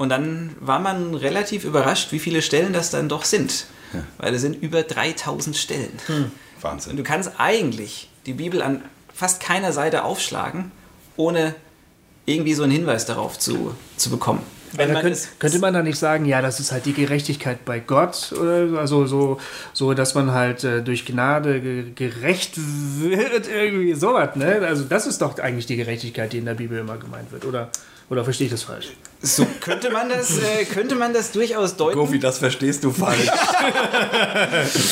[0.00, 3.66] Und dann war man relativ überrascht, wie viele Stellen das dann doch sind.
[4.16, 5.90] Weil es sind über 3000 Stellen.
[6.08, 6.30] Und
[6.62, 6.96] Wahnsinn.
[6.96, 8.80] du kannst eigentlich die Bibel an
[9.12, 10.70] fast keiner Seite aufschlagen,
[11.16, 11.54] ohne
[12.24, 14.40] irgendwie so einen Hinweis darauf zu, zu bekommen.
[14.76, 17.80] Man könnt, es- könnte man da nicht sagen, ja, das ist halt die Gerechtigkeit bei
[17.80, 18.78] Gott, oder so?
[18.78, 19.40] also so,
[19.74, 24.60] so dass man halt äh, durch Gnade ge gerecht wird, irgendwie sowas, ne?
[24.66, 27.68] Also das ist doch eigentlich die Gerechtigkeit, die in der Bibel immer gemeint wird, oder?
[28.10, 28.88] Oder verstehe ich das falsch?
[29.22, 31.98] so könnte man das, äh, könnte man das durchaus deuten.
[31.98, 33.26] Gofi, das verstehst du falsch.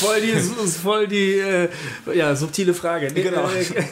[0.00, 0.34] Voll die,
[0.82, 1.68] voll die äh,
[2.14, 3.10] ja, subtile Frage.
[3.12, 3.48] Nee, Genau.
[3.48, 3.64] äh,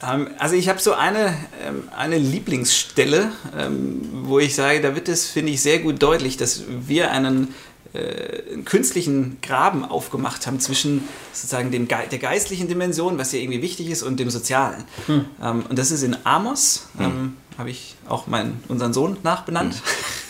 [0.00, 1.34] Ähm, also ich habe so eine,
[1.66, 6.36] ähm, eine Lieblingsstelle, ähm, wo ich sage, da wird es, finde ich, sehr gut deutlich,
[6.36, 7.48] dass wir einen, äh,
[7.94, 13.62] einen künstlichen Graben aufgemacht haben zwischen sozusagen dem Ge der geistlichen Dimension, was ja irgendwie
[13.62, 14.84] wichtig ist, und dem Sozialen.
[15.08, 19.82] Ähm, und das ist in Amos, ähm, habe ich auch meinen, unseren Sohn nachbenannt.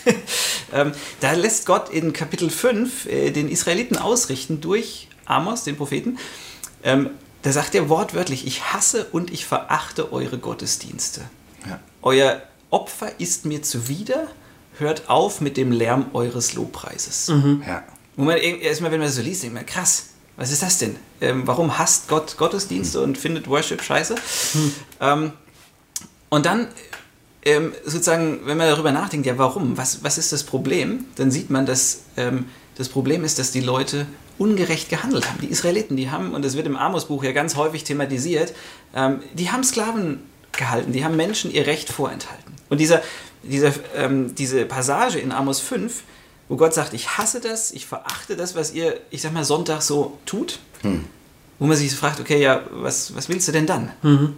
[0.72, 6.18] ähm, da lässt Gott in Kapitel 5 äh, den Israeliten ausrichten durch Amos, den Propheten,
[6.82, 7.10] ähm,
[7.42, 11.22] da sagt er wortwörtlich, ich hasse und ich verachte eure Gottesdienste.
[11.68, 11.80] Ja.
[12.02, 14.28] Euer Opfer ist mir zuwider,
[14.78, 17.32] hört auf mit dem Lärm eures Lobpreises.
[17.66, 17.82] Ja.
[18.16, 20.06] Man irg- erstmal, wenn man das so liest, denkt man, krass,
[20.36, 20.96] was ist das denn?
[21.20, 24.14] Ähm, warum hasst Gott Gottesdienste und findet Worship scheiße?
[25.00, 25.32] Ähm,
[26.30, 26.68] Und dann
[27.44, 31.48] ähm, sozusagen, wenn man darüber nachdenkt, ja warum, was, was ist das Problem, dann sieht
[31.48, 34.06] man, dass ähm, das Problem ist, dass die Leute
[34.36, 35.40] ungerecht gehandelt haben.
[35.40, 38.52] Die Israeliten, die haben, und das wird im Amos-Buch ja ganz häufig thematisiert,
[38.94, 40.20] ähm, die haben Sklaven
[40.52, 42.52] gehalten, die haben Menschen ihr Recht vorenthalten.
[42.68, 43.02] Und dieser,
[43.42, 46.02] dieser, ähm, diese Passage in Amos 5,
[46.48, 49.82] wo Gott sagt, ich hasse das, ich verachte das, was ihr, ich sag mal, Sonntag
[49.82, 50.58] so tut,
[51.58, 53.90] wo man sich fragt, okay, ja, was, was willst du denn dann?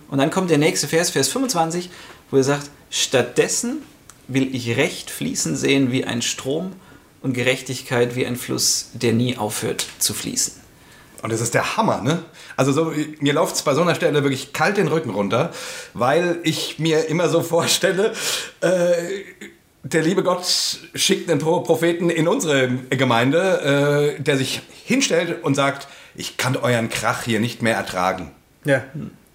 [0.08, 1.90] Und dann kommt der nächste Vers, Vers 25,
[2.30, 3.82] wo er sagt, stattdessen
[4.28, 6.72] will ich Recht fließen sehen wie ein Strom
[7.22, 10.59] und Gerechtigkeit wie ein Fluss, der nie aufhört zu fließen.
[11.22, 12.22] Und das ist der Hammer, ne?
[12.56, 15.50] Also so, mir läuft es bei so einer Stelle wirklich kalt den Rücken runter,
[15.92, 18.12] weil ich mir immer so vorstelle,
[18.62, 18.92] äh,
[19.82, 20.44] der liebe Gott
[20.94, 26.56] schickt einen Pro- Propheten in unsere Gemeinde, äh, der sich hinstellt und sagt, ich kann
[26.56, 28.30] euren Krach hier nicht mehr ertragen.
[28.64, 28.82] Ja.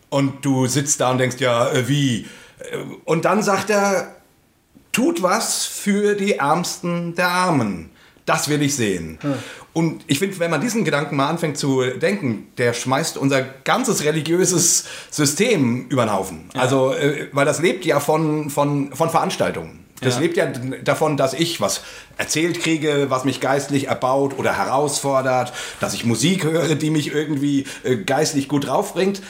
[0.09, 2.27] Und du sitzt da und denkst, ja, äh, wie?
[2.59, 4.15] Äh, Und dann sagt er,
[4.91, 7.89] tut was für die Ärmsten der Armen.
[8.25, 9.19] Das will ich sehen.
[9.76, 14.05] Und ich finde, wenn man diesen Gedanken mal anfängt zu denken, der schmeißt unser ganzes
[14.05, 16.45] religiöses System über den Haufen.
[16.53, 19.86] Also, äh, weil das lebt ja von, von, von Veranstaltungen.
[19.99, 20.21] Das Ja.
[20.21, 21.82] lebt ja davon, dass ich was
[22.17, 25.51] erzählt kriege, was mich geistlich erbaut oder herausfordert,
[25.82, 29.21] dass ich Musik höre, die mich irgendwie äh, geistlich gut draufbringt.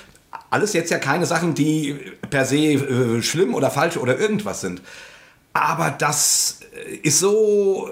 [0.52, 1.96] Alles jetzt ja keine Sachen, die
[2.30, 4.84] per se äh, schlimm oder falsch oder irgendwas sind.
[5.54, 6.60] Aber das
[7.02, 7.90] ist so,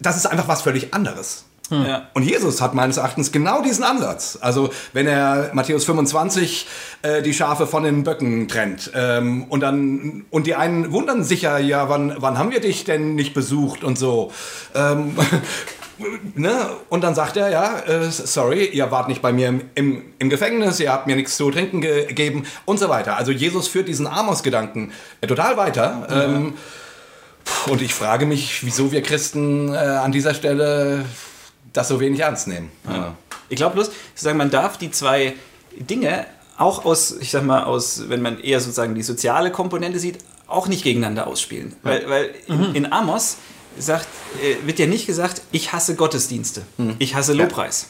[0.00, 1.44] das ist einfach was völlig anderes.
[1.70, 2.08] Ja.
[2.14, 4.38] Und Jesus hat meines Erachtens genau diesen Ansatz.
[4.40, 6.66] Also wenn er Matthäus 25
[7.02, 11.42] äh, die Schafe von den Böcken trennt ähm, und dann und die einen wundern sich
[11.42, 14.32] ja, ja, wann, wann haben wir dich denn nicht besucht und so.
[14.74, 15.16] Ähm,
[16.34, 16.70] ne?
[16.88, 20.30] Und dann sagt er, ja, äh, sorry, ihr wart nicht bei mir im, im, im
[20.30, 23.16] Gefängnis, ihr habt mir nichts zu trinken ge gegeben und so weiter.
[23.16, 26.06] Also Jesus führt diesen Amos-Gedanken äh, total weiter.
[26.10, 26.54] Ähm,
[27.68, 31.04] und ich frage mich, wieso wir Christen äh, an dieser Stelle
[31.76, 32.70] das so wenig ernst nehmen.
[32.88, 33.14] Ja.
[33.48, 35.34] Ich glaube bloß, sozusagen, man darf die zwei
[35.78, 36.26] Dinge
[36.58, 40.68] auch aus, ich sag mal, aus, wenn man eher sozusagen die soziale Komponente sieht, auch
[40.68, 41.74] nicht gegeneinander ausspielen.
[41.82, 43.36] Weil, weil in, in Amos
[43.78, 44.06] sagt,
[44.42, 46.62] äh, wird ja nicht gesagt, ich hasse Gottesdienste,
[46.98, 47.88] ich hasse Lobpreis,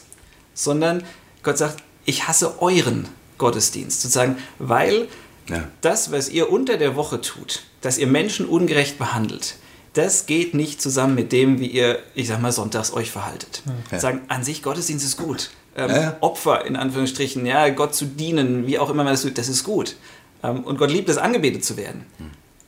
[0.53, 1.03] sondern
[1.43, 3.07] Gott sagt, ich hasse euren
[3.37, 4.01] Gottesdienst.
[4.01, 5.07] Sozusagen, weil
[5.49, 5.63] Ja.
[5.81, 9.55] das, was ihr unter der Woche tut, dass ihr Menschen ungerecht behandelt,
[9.97, 13.63] das geht nicht zusammen mit dem, wie ihr, ich sag mal, sonntags euch verhaltet.
[13.91, 13.99] Ja.
[13.99, 15.49] Sagen, an sich Gottesdienst ist gut.
[15.75, 16.17] Ähm, Ja, ja.
[16.21, 19.63] Opfer in Anführungsstrichen, ja, Gott zu dienen, wie auch immer man das tut, das ist
[19.63, 19.95] gut.
[20.43, 22.05] Ähm, und Gott liebt es, angebetet zu werden.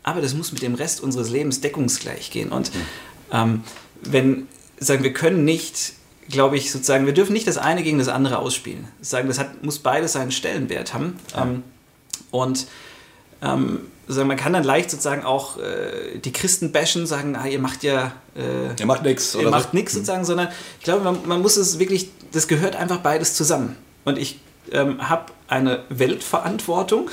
[0.04, 2.52] Aber das muss mit dem Rest unseres Lebens deckungsgleich gehen.
[2.52, 2.72] Und
[3.32, 3.64] ähm,
[4.02, 4.48] wenn,
[4.80, 5.94] sagen wir können nicht,
[6.30, 8.88] glaube ich, sozusagen, wir dürfen nicht das eine gegen das andere ausspielen.
[9.02, 11.20] Sagen, das hat, muss beides seinen Stellenwert haben.
[11.36, 11.64] Ähm,
[12.32, 12.68] und
[13.42, 17.60] ähm, sozusagen, man kann dann leicht sozusagen auch äh, die Christen bashen, sagen, ah, ihr
[17.60, 19.36] macht ja äh, Er macht nichts.
[19.36, 22.98] ihr macht nichts sozusagen, sondern ich glaube, man, man muss es wirklich, das gehört einfach
[22.98, 23.76] beides zusammen.
[24.06, 24.40] Und ich
[24.72, 27.10] ähm, habe eine Weltverantwortung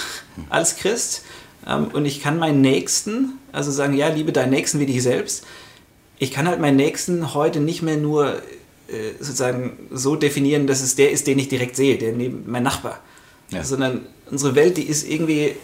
[0.51, 1.22] als Christ
[1.66, 5.45] ähm, und ich kann meinen Nächsten, also sagen, ja, liebe deinen Nächsten wie dich selbst,
[6.18, 8.37] ich kann halt meinen Nächsten heute nicht mehr nur
[8.89, 12.62] äh, sozusagen so definieren, dass es der ist, den ich direkt sehe, der neben mein
[12.62, 13.01] Nachbar.
[13.51, 13.62] Ja.
[13.64, 15.57] Sondern unsere Welt, die ist irgendwie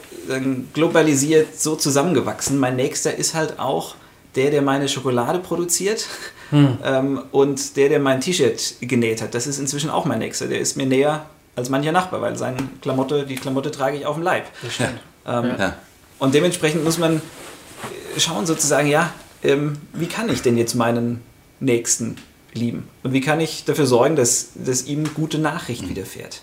[0.73, 2.59] globalisiert so zusammengewachsen.
[2.59, 3.97] Mein Nächster ist halt auch
[4.37, 6.07] der, der meine Schokolade produziert
[6.53, 9.35] ähm, und der, der mein T-Shirt genäht hat.
[9.35, 10.47] Das ist inzwischen auch mein Nächster.
[10.47, 11.27] Der ist mir näher
[11.57, 14.47] als mancher Nachbar, weil seine Klamotte, die Klamotte trage ich auf dem Leib.
[15.27, 15.77] Ähm, Ja.
[16.19, 17.21] Und dementsprechend muss man
[18.17, 19.13] schauen sozusagen, ja,
[19.43, 21.21] ähm, wie kann ich denn jetzt meinen
[21.59, 22.17] Nächsten
[22.55, 22.89] lieben?
[23.03, 26.43] Und wie kann ich dafür sorgen, dass, dass ihm gute Nachricht widerfährt?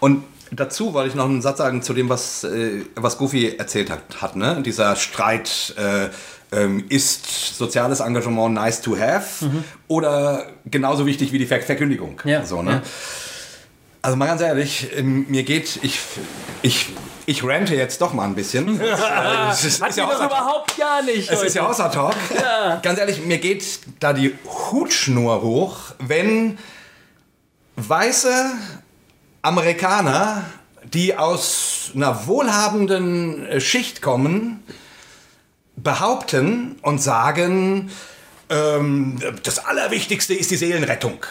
[0.00, 3.90] Und dazu wollte ich noch einen Satz sagen zu dem, was, äh, was Goofy erzählt
[3.90, 4.02] hat.
[4.20, 4.62] hat ne?
[4.64, 6.08] Dieser Streit, äh,
[6.54, 9.50] ähm, ist soziales Engagement nice to have
[9.88, 12.20] oder genauso wichtig wie die Ver Verkündigung?
[12.24, 12.70] Ja, So, ne?
[12.72, 12.82] ja.
[14.02, 16.00] Also mal ganz ehrlich, ähm, mir geht, ich,
[16.60, 16.90] ich,
[17.24, 18.78] ich rante jetzt doch mal ein bisschen.
[19.48, 21.30] Das ist, ist ja außer- überhaupt gar nicht.
[21.30, 22.14] es ist ja außer Talk.
[22.82, 23.64] Ganz ehrlich, mir geht
[24.00, 24.34] da die
[24.72, 26.58] Hutschnur hoch, wenn
[27.76, 28.52] weiße
[29.42, 30.44] Amerikaner,
[30.84, 34.62] die aus einer wohlhabenden äh, Schicht kommen,
[35.76, 37.90] behaupten und sagen,
[38.48, 41.26] ähm, das Allerwichtigste ist die Seelenrettung.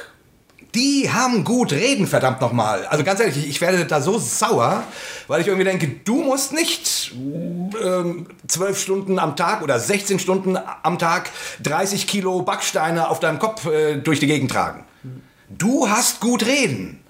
[0.75, 2.85] Die haben gut reden, verdammt nochmal.
[2.85, 4.83] Also ganz ehrlich, ich werde da so sauer,
[5.27, 10.57] weil ich irgendwie denke, du musst nicht ähm, 12 Stunden am Tag oder 16 Stunden
[10.83, 11.29] am Tag
[11.63, 14.85] 30 Kilo Backsteine auf deinem Kopf äh, durch die Gegend tragen.
[15.49, 17.00] Du hast gut reden.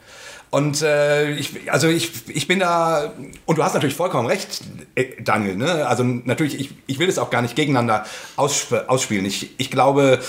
[0.51, 3.13] Und äh, ich, also ich, ich bin da,
[3.45, 4.61] und du hast natürlich vollkommen recht,
[4.95, 5.87] äh, Daniel, ne?
[5.87, 9.25] Also natürlich, ich, ich will es auch gar nicht gegeneinander aussp ausspielen.
[9.25, 10.19] Ich, ich glaube,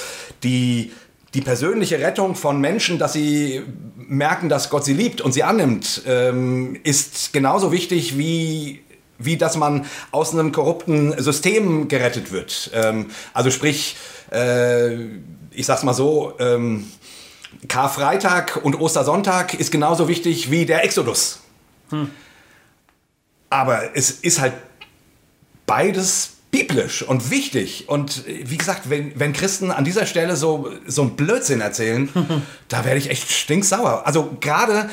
[0.44, 0.92] die,
[1.34, 3.62] die persönliche Rettung von Menschen, dass sie
[3.96, 8.80] merken, dass Gott sie liebt und sie annimmt, ähm, ist genauso wichtig wie
[9.24, 12.72] wie dass man aus einem korrupten System gerettet wird.
[12.74, 13.96] Ähm, also sprich,
[14.32, 14.94] äh,
[15.52, 16.86] ich sag's mal so, ähm,
[17.68, 21.40] Karfreitag und Ostersonntag ist genauso wichtig wie der Exodus.
[21.90, 22.10] Hm.
[23.50, 24.54] Aber es ist halt
[25.66, 27.88] beides biblisch und wichtig.
[27.88, 32.08] Und äh, wie gesagt, wenn, wenn Christen an dieser Stelle so, so einen Blödsinn erzählen,
[32.68, 34.06] da werde ich echt stinksauer.
[34.06, 34.88] Also gerade,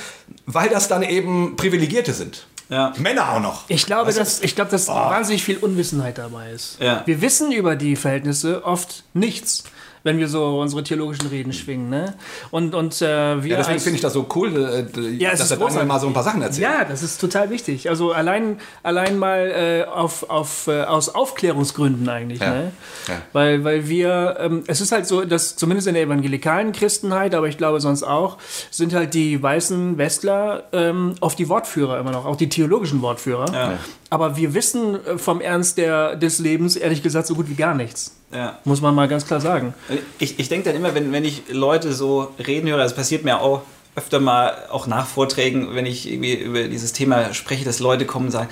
[0.47, 2.47] weil das dann eben Privilegierte sind.
[2.69, 2.93] Ja.
[2.97, 3.63] Männer auch noch.
[3.67, 6.77] Ich glaube, dass, ich glaube, dass wahnsinnig viel Unwissenheit dabei ist.
[6.79, 7.01] Ja.
[7.05, 9.63] Wir wissen über die Verhältnisse oft nichts,
[10.03, 11.89] wenn wir so unsere theologischen Reden schwingen.
[11.89, 12.13] Ne?
[12.51, 15.57] Und, und äh, wir Ja, deswegen finde ich das so cool, äh, Ja, dass der
[15.57, 16.63] Daniel mal so ein paar Sachen erzählt.
[16.63, 17.89] Ja, das ist total wichtig.
[17.89, 22.39] Also allein, allein mal äh, auf, auf, äh, aus Aufklärungsgründen eigentlich.
[22.39, 22.53] Ja.
[22.53, 22.71] Ne?
[23.07, 23.21] Ja.
[23.33, 27.47] Weil, weil wir, ähm, es ist halt so, dass zumindest in der evangelikalen Christenheit, aber
[27.47, 28.37] ich glaube sonst auch,
[28.71, 33.53] sind halt die weißen Westler ähm, oft die Wortführer immer noch, auch die theologischen Wortführer.
[33.53, 33.79] Ja.
[34.09, 37.75] Aber wir wissen äh, vom Ernst der, des Lebens ehrlich gesagt so gut wie gar
[37.75, 38.15] nichts.
[38.33, 38.59] Ja.
[38.63, 39.73] Muss man mal ganz klar sagen.
[40.19, 43.39] Ich, ich denke dann immer, wenn, wenn ich Leute so reden höre, das passiert mir
[43.41, 43.63] auch
[43.95, 48.27] öfter mal, auch nach Vorträgen, wenn ich irgendwie über dieses Thema spreche, dass Leute kommen
[48.27, 48.49] und sagen,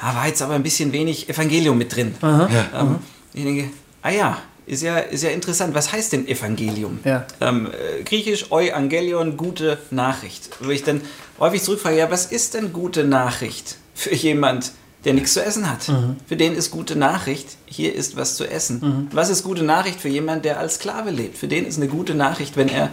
[0.00, 2.14] ah, war jetzt aber ein bisschen wenig Evangelium mit drin.
[2.22, 2.96] Ähm,
[3.32, 3.70] Ich denke,
[4.02, 5.74] ah ja, ist ja, ist ja interessant.
[5.74, 6.98] Was heißt denn Evangelium?
[7.04, 7.24] Ja.
[7.40, 10.50] Ähm, äh, Griechisch Euangelion, gute Nachricht.
[10.60, 11.00] Wo ich dann
[11.38, 14.72] häufig zurückfrage, ja, was ist denn gute Nachricht für jemand,
[15.04, 15.90] der nichts zu essen hat?
[16.26, 19.08] Für den ist gute Nachricht, hier ist was zu essen.
[19.12, 21.36] Was ist gute Nachricht für jemand, der als Sklave lebt?
[21.38, 22.90] Für den ist eine gute Nachricht, wenn er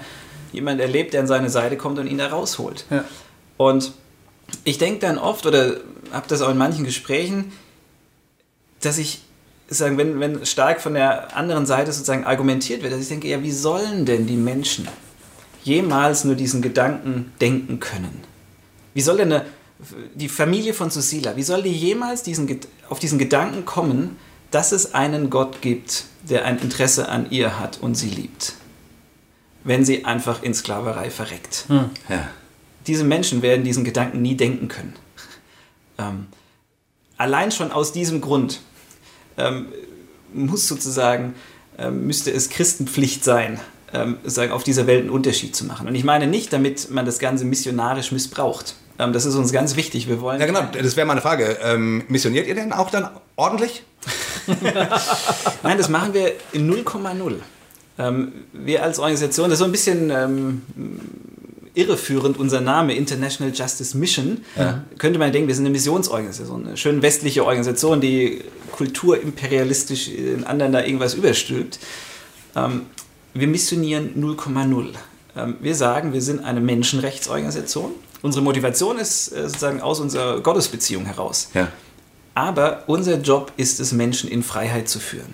[0.51, 2.86] jemand erlebt, der an seine Seite kommt und ihn da rausholt.
[2.89, 3.03] Ja.
[3.57, 3.93] Und
[4.64, 5.78] ich denke dann oft, oder
[6.12, 7.51] habe das auch in manchen Gesprächen,
[8.82, 9.22] dass ich
[9.68, 13.43] sagen, wenn, wenn stark von der anderen Seite sozusagen argumentiert wird, dass ich denke, ja,
[13.43, 14.88] wie sollen denn die Menschen
[15.64, 18.24] jemals nur diesen Gedanken denken können?
[18.93, 19.45] Wie soll denn eine,
[20.16, 22.60] die Familie von Susila, wie soll die jemals diesen,
[22.90, 24.18] auf diesen Gedanken kommen,
[24.52, 28.54] dass es einen Gott gibt, der ein Interesse an ihr hat und sie liebt?
[29.64, 31.66] Wenn sie einfach in Sklaverei verreckt
[32.10, 32.30] Ja.
[32.88, 34.94] diese Menschen werden diesen Gedanken nie denken können.
[35.98, 36.28] Ähm,
[37.18, 38.62] allein schon aus diesem Grund
[39.38, 39.68] ähm,
[40.34, 41.36] muss sozusagen,
[41.78, 43.60] ähm, müsste es Christenpflicht sein,
[43.94, 45.88] ähm, sozusagen auf dieser Welt einen Unterschied zu machen.
[45.88, 48.76] Und ich meine nicht, damit man das Ganze missionarisch missbraucht.
[49.00, 50.08] Ähm, das ist uns ganz wichtig.
[50.08, 51.58] Wir wollen Ja, genau, das wäre meine Frage.
[51.64, 53.84] Ähm, missioniert ihr denn auch dann ordentlich?
[55.64, 57.36] Nein, das machen wir in 0,0.
[57.97, 60.62] Ähm, wir als Organisation, das ist so ein bisschen ähm,
[61.74, 64.43] irreführend, unser Name International Justice Mission.
[64.97, 68.41] Könnte man denken, wir sind eine Missionsorganisation, eine schön westliche Organisation, die
[68.72, 71.80] kulturimperialistisch in anderen da irgendwas überstülpt.
[72.56, 72.88] Ähm,
[73.34, 74.88] wir missionieren 0,0.
[75.38, 77.91] Ähm, wir sagen, wir sind eine Menschenrechtsorganisation.
[78.22, 81.50] Unsere Motivation ist äh, sozusagen aus unserer Gottesbeziehung heraus.
[81.54, 81.70] Ja.
[82.36, 85.34] Aber unser Job ist es, Menschen in Freiheit zu führen.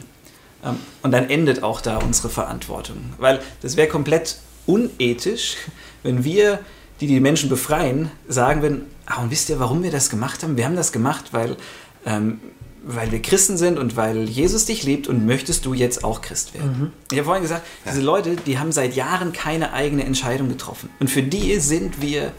[0.64, 3.14] Ähm, Und dann endet auch da unsere Verantwortung.
[3.18, 5.58] Weil das wäre komplett unethisch,
[6.04, 6.60] wenn wir,
[7.02, 10.58] die die Menschen befreien, sagen würden, ah, und wisst ihr, warum wir das gemacht haben?
[10.58, 11.58] Wir haben das gemacht, weil,
[12.06, 12.40] ähm,
[12.84, 16.54] weil wir Christen sind und weil Jesus dich liebt und möchtest du jetzt auch Christ
[16.54, 16.94] werden.
[17.12, 20.90] Ich habe vorhin gesagt, diese Leute, die haben seit Jahren keine eigene Entscheidung getroffen.
[21.00, 22.32] Und für die sind wir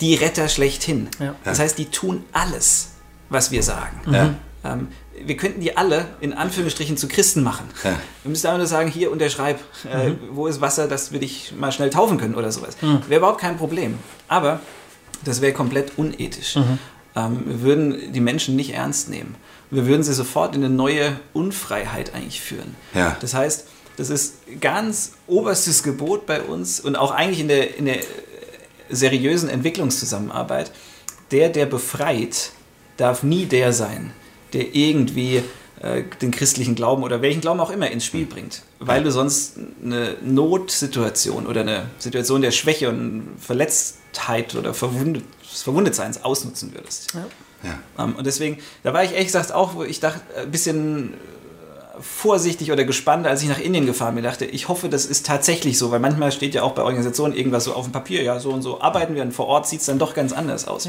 [0.00, 1.08] die Retter schlechthin.
[1.18, 1.34] Ja.
[1.44, 2.88] Das heißt, die tun alles,
[3.28, 4.00] was wir sagen.
[4.10, 4.34] Ja.
[4.64, 4.88] Ähm,
[5.24, 7.66] wir könnten die alle in Anführungsstrichen zu Christen machen.
[7.82, 7.98] Ja.
[8.22, 11.72] Wir müssen einfach nur sagen, hier unterschreib, äh, wo ist Wasser, dass wir dich mal
[11.72, 12.76] schnell taufen können oder sowas.
[12.80, 13.98] Wäre überhaupt kein Problem.
[14.28, 14.60] Aber
[15.24, 16.56] das wäre komplett unethisch.
[17.16, 19.36] Ähm, wir würden die Menschen nicht ernst nehmen.
[19.70, 22.76] Wir würden sie sofort in eine neue Unfreiheit eigentlich führen.
[22.94, 23.16] Ja.
[23.20, 23.66] Das heißt,
[23.96, 27.98] das ist ganz oberstes Gebot bei uns und auch eigentlich in der, in der
[28.90, 30.72] seriösen Entwicklungszusammenarbeit.
[31.30, 32.52] Der, der befreit,
[32.96, 34.12] darf nie der sein,
[34.52, 35.42] der irgendwie
[35.80, 38.62] äh, den christlichen Glauben oder welchen Glauben auch immer ins Spiel bringt.
[38.78, 45.62] Weil du sonst eine Notsituation oder eine Situation der Schwäche und Verletztheit oder Verwundet, des
[45.62, 47.14] Verwundetseins ausnutzen würdest.
[47.62, 47.78] Ja.
[47.98, 51.16] Ähm, und deswegen, da war ich ehrlich gesagt auch, wo ich dachte, ein bisschen äh,
[52.00, 54.24] vorsichtig oder gespannt, als ich nach Indien gefahren bin.
[54.24, 57.64] dachte, ich hoffe, das ist tatsächlich so, weil manchmal steht ja auch bei Organisationen irgendwas
[57.64, 59.86] so auf dem Papier, ja, so und so arbeiten wir und vor Ort sieht es
[59.86, 60.86] dann doch ganz anders aus.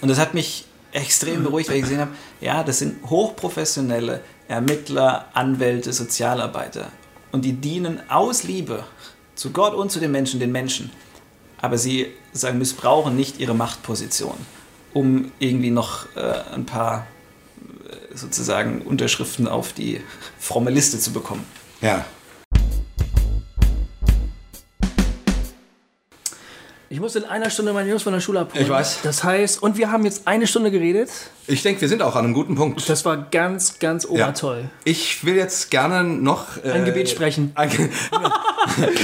[0.00, 5.26] Und das hat mich extrem beruhigt, weil ich gesehen habe, ja, das sind hochprofessionelle Ermittler,
[5.34, 6.88] Anwälte, Sozialarbeiter.
[7.32, 8.84] Und die dienen aus Liebe
[9.34, 10.90] zu Gott und zu den Menschen, den Menschen.
[11.64, 14.36] aber sie sagen, missbrauchen nicht ihre Machtposition,
[14.92, 17.06] um irgendwie noch äh, ein paar
[18.14, 20.00] sozusagen Unterschriften auf die
[20.38, 21.44] fromme Liste zu bekommen.
[21.80, 22.04] Ja.
[26.94, 28.62] Ich muss in einer Stunde meine Jungs von der Schule abholen.
[28.62, 29.00] Ich weiß.
[29.02, 31.10] Das heißt, und wir haben jetzt eine Stunde geredet.
[31.48, 32.88] Ich denke, wir sind auch an einem guten Punkt.
[32.88, 34.10] Das war ganz, ganz Ja.
[34.10, 34.70] obertoll.
[34.84, 37.50] Ich will jetzt gerne noch äh, Ein Gebet sprechen.
[37.56, 37.88] Ein Ge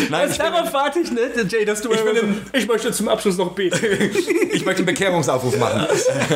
[0.09, 1.33] Nein, ich, bin, darauf warte ich, ne?
[1.49, 3.77] Jay, dass du Ich bin im- ich möchte zum Abschluss noch beten.
[4.53, 5.85] ich möchte einen Bekehrungsaufruf machen.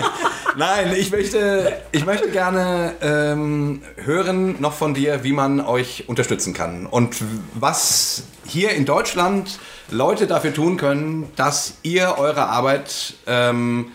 [0.57, 6.53] Nein, ich möchte, ich möchte gerne ähm, hören noch von dir, wie man euch unterstützen
[6.53, 7.15] kann und
[7.55, 9.61] was hier in Deutschland
[9.95, 13.92] Leute dafür tun können, dass ihr eure Arbeit ähm,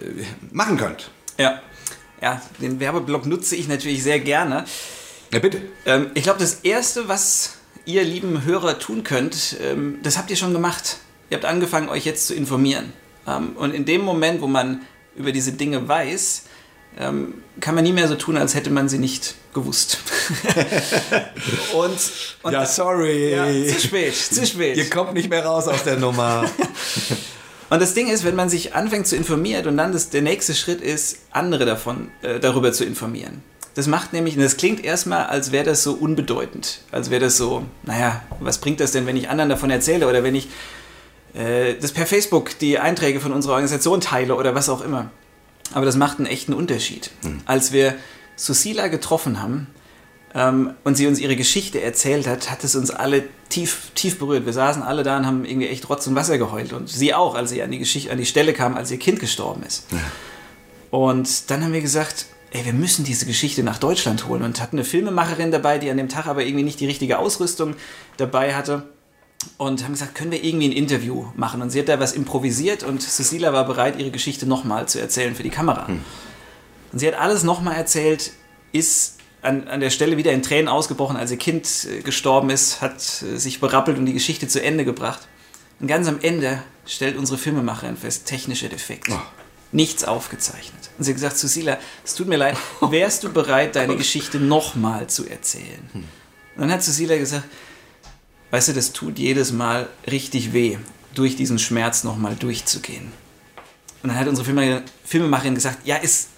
[0.00, 0.04] äh,
[0.50, 1.10] machen könnt.
[1.38, 1.60] Ja.
[2.20, 4.64] Ja, den Werbeblock nutze ich natürlich sehr gerne.
[5.32, 5.60] Ja, bitte.
[5.86, 10.36] Ähm, ich glaube, das Erste, was ihr lieben Hörer tun könnt, ähm, das habt ihr
[10.36, 10.98] schon gemacht.
[11.30, 12.92] Ihr habt angefangen, euch jetzt zu informieren.
[13.26, 14.82] Ähm, und in dem Moment, wo man
[15.16, 16.44] über diese Dinge weiß,
[16.98, 19.98] ähm, kann man nie mehr so tun, als hätte man sie nicht gewusst.
[21.74, 21.98] und,
[22.42, 23.32] und Ja, sorry.
[23.32, 24.76] Ja, zu spät, zu spät.
[24.76, 26.44] Ihr kommt nicht mehr raus aus der Nummer.
[27.70, 30.54] Und das Ding ist, wenn man sich anfängt zu informieren und dann das, der nächste
[30.54, 33.42] Schritt ist, andere davon äh, darüber zu informieren.
[33.74, 36.82] Das macht nämlich, und das klingt erstmal, als wäre das so unbedeutend.
[36.90, 40.22] Als wäre das so, naja, was bringt das denn, wenn ich anderen davon erzähle oder
[40.22, 40.48] wenn ich
[41.32, 45.10] äh, das per Facebook die Einträge von unserer Organisation teile oder was auch immer.
[45.72, 47.10] Aber das macht einen echten Unterschied.
[47.46, 47.94] Als wir
[48.36, 49.68] Susila getroffen haben
[50.34, 54.46] ähm, und sie uns ihre Geschichte erzählt hat, hat es uns alle tief, tief berührt.
[54.46, 56.72] Wir saßen alle da und haben irgendwie echt Rotz und Wasser geheult.
[56.72, 59.20] Und sie auch, als sie an die, Geschichte, an die Stelle kam, als ihr Kind
[59.20, 59.86] gestorben ist.
[60.90, 64.42] Und dann haben wir gesagt, ey, wir müssen diese Geschichte nach Deutschland holen.
[64.42, 67.74] Und hatten eine Filmemacherin dabei, die an dem Tag aber irgendwie nicht die richtige Ausrüstung
[68.16, 68.84] dabei hatte.
[69.58, 71.62] Und haben gesagt, können wir irgendwie ein Interview machen?
[71.62, 75.34] Und sie hat da was improvisiert und Cecilia war bereit, ihre Geschichte nochmal zu erzählen
[75.34, 75.86] für die Kamera.
[76.92, 78.32] Und sie hat alles nochmal erzählt,
[78.72, 82.80] ist an, an der Stelle wieder in Tränen ausgebrochen, als ihr Kind äh, gestorben ist,
[82.80, 85.26] hat äh, sich berappelt und die Geschichte zu Ende gebracht.
[85.80, 89.08] Und ganz am Ende stellt unsere Filmemacherin fest, technischer Defekt.
[89.72, 90.90] Nichts aufgezeichnet.
[90.96, 95.08] Und sie hat gesagt, Susila, es tut mir leid, wärst du bereit, deine Geschichte nochmal
[95.08, 95.88] zu erzählen?
[95.92, 96.04] Und
[96.56, 97.44] dann hat Susila gesagt,
[98.52, 100.78] weißt du, das tut jedes Mal richtig weh,
[101.14, 103.10] durch diesen Schmerz nochmal durchzugehen.
[104.02, 106.28] Und dann hat unsere Filmemacherin, gesagt, ja, ist,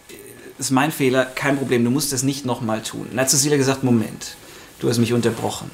[0.59, 3.07] ist mein Fehler, kein Problem, du musst das nicht nochmal tun.
[3.11, 4.37] Dann hat Cecilia gesagt, Moment,
[4.79, 5.71] du hast mich unterbrochen.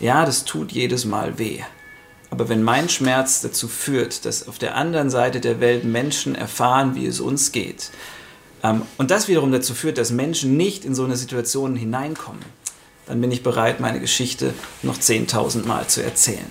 [0.00, 1.60] Ja, das tut jedes Mal weh.
[2.30, 6.96] Aber wenn mein Schmerz dazu führt, dass auf der anderen Seite der Welt Menschen erfahren,
[6.96, 7.90] wie es uns geht,
[8.64, 12.42] ähm, und das wiederum dazu führt, dass Menschen nicht in so eine Situation hineinkommen,
[13.06, 16.46] dann bin ich bereit, meine Geschichte noch 10.000 Mal zu erzählen.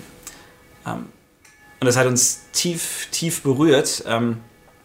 [0.86, 1.06] Ähm,
[1.80, 4.04] und das hat uns tief, tief berührt.
[4.06, 4.38] Ähm,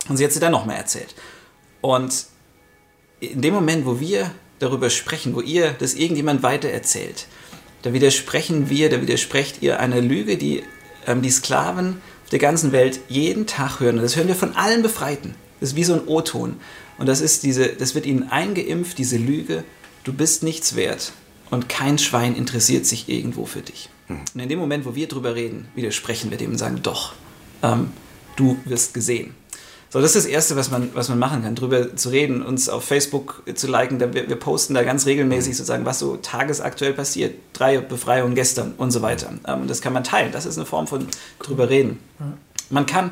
[0.09, 1.15] und sie hat sie dann noch mehr erzählt.
[1.79, 2.25] Und
[3.19, 7.27] in dem Moment, wo wir darüber sprechen, wo ihr das irgendjemand weitererzählt,
[7.83, 10.63] da widersprechen wir, da widersprecht ihr einer Lüge, die
[11.07, 13.97] ähm, die Sklaven auf der ganzen Welt jeden Tag hören.
[13.97, 15.35] Und das hören wir von allen Befreiten.
[15.59, 16.59] Das ist wie so ein O-Ton.
[16.97, 19.63] Und das ist diese, das wird ihnen eingeimpft, diese Lüge,
[20.03, 21.13] du bist nichts wert.
[21.51, 23.89] Und kein Schwein interessiert sich irgendwo für dich.
[24.33, 27.13] Und in dem Moment, wo wir drüber reden, widersprechen wir dem und sagen, doch,
[27.61, 27.91] ähm,
[28.35, 29.35] du wirst gesehen.
[29.89, 32.69] So, das ist das Erste, was man, was man machen kann, drüber zu reden, uns
[32.69, 33.99] auf Facebook zu liken.
[33.99, 37.35] Da, wir, wir posten da ganz regelmäßig sozusagen, was so tagesaktuell passiert.
[37.51, 39.33] Drei Befreiungen gestern und so weiter.
[39.45, 40.31] Ähm, das kann man teilen.
[40.31, 41.07] Das ist eine Form von
[41.39, 41.99] drüber reden.
[42.69, 43.11] Man kann,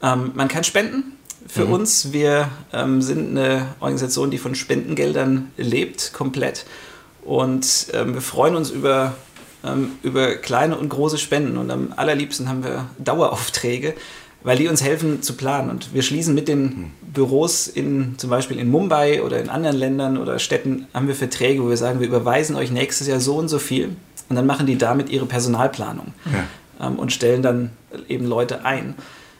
[0.00, 1.16] ähm, man kann spenden
[1.48, 2.12] für uns.
[2.12, 6.66] Wir ähm, sind eine Organisation, die von Spendengeldern lebt, komplett.
[7.26, 9.14] Und ähm, wir freuen uns über,
[9.64, 11.56] ähm, über kleine und große Spenden.
[11.56, 13.94] Und am allerliebsten haben wir Daueraufträge,
[14.44, 15.68] weil die uns helfen zu planen.
[15.68, 20.18] Und wir schließen mit den Büros in zum Beispiel in Mumbai oder in anderen Ländern
[20.18, 23.48] oder Städten haben wir Verträge, wo wir sagen, wir überweisen euch nächstes Jahr so und
[23.48, 23.96] so viel.
[24.28, 26.14] Und dann machen die damit ihre Personalplanung
[26.80, 27.70] ähm, und stellen dann
[28.08, 28.94] eben Leute ein.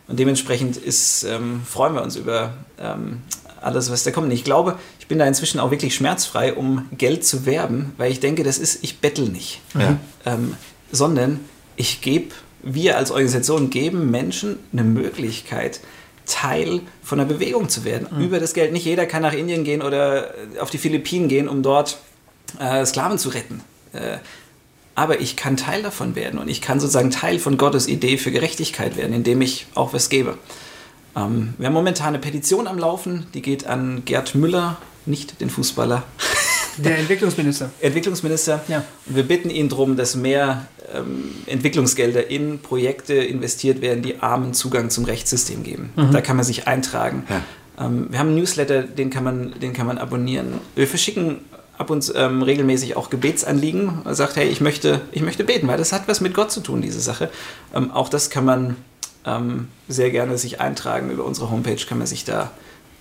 [0.09, 3.23] Und dementsprechend ist, ähm, freuen wir uns über ähm,
[3.67, 4.33] alles, was da kommt.
[4.33, 8.21] Ich glaube, ich bin da inzwischen auch wirklich schmerzfrei, um Geld zu werben, weil ich
[8.21, 9.61] denke, das ist, ich bettel nicht.
[9.79, 9.99] Ja.
[10.25, 10.55] Ähm,
[10.91, 11.41] sondern
[11.77, 15.81] ich gebe, wir als Organisation geben Menschen eine Möglichkeit,
[16.27, 18.09] Teil von einer Bewegung zu werden.
[18.21, 18.73] Über das Geld.
[18.73, 21.99] Nicht jeder kann nach Indien gehen oder auf die Philippinen gehen, um dort
[22.59, 23.63] äh, Sklaven zu retten.
[23.93, 24.19] Äh,
[24.97, 28.33] aber ich kann Teil davon werden und ich kann sozusagen Teil von Gottes Idee für
[28.33, 30.39] Gerechtigkeit werden, indem ich auch was gebe.
[31.17, 35.51] Ähm, wir haben momentan eine Petition am Laufen, die geht an Gerd Müller, nicht den
[35.51, 36.03] Fußballer.
[36.79, 37.71] Der Entwicklungsminister.
[37.81, 38.63] Entwicklungsminister.
[38.69, 38.85] Ja.
[39.07, 44.53] Und wir bitten ihn darum, dass mehr ähm, Entwicklungsgelder in Projekte investiert werden, die Armen
[44.53, 45.91] Zugang zum Rechtssystem geben.
[46.13, 47.25] Da kann man sich eintragen.
[47.79, 50.61] Ähm, wir haben einen Newsletter, den kann man, den kann man abonnieren.
[50.75, 51.39] Wir verschicken
[51.79, 54.03] ab und zu ähm, regelmäßig auch Gebetsanliegen.
[54.05, 56.61] Man sagt, hey, ich möchte, ich möchte beten, weil das hat was mit Gott zu
[56.61, 57.31] tun, diese Sache.
[57.75, 58.77] Ähm, auch das kann man
[59.27, 61.11] ähm, sehr gerne sich eintragen.
[61.11, 62.51] Über unsere Homepage kann man sich da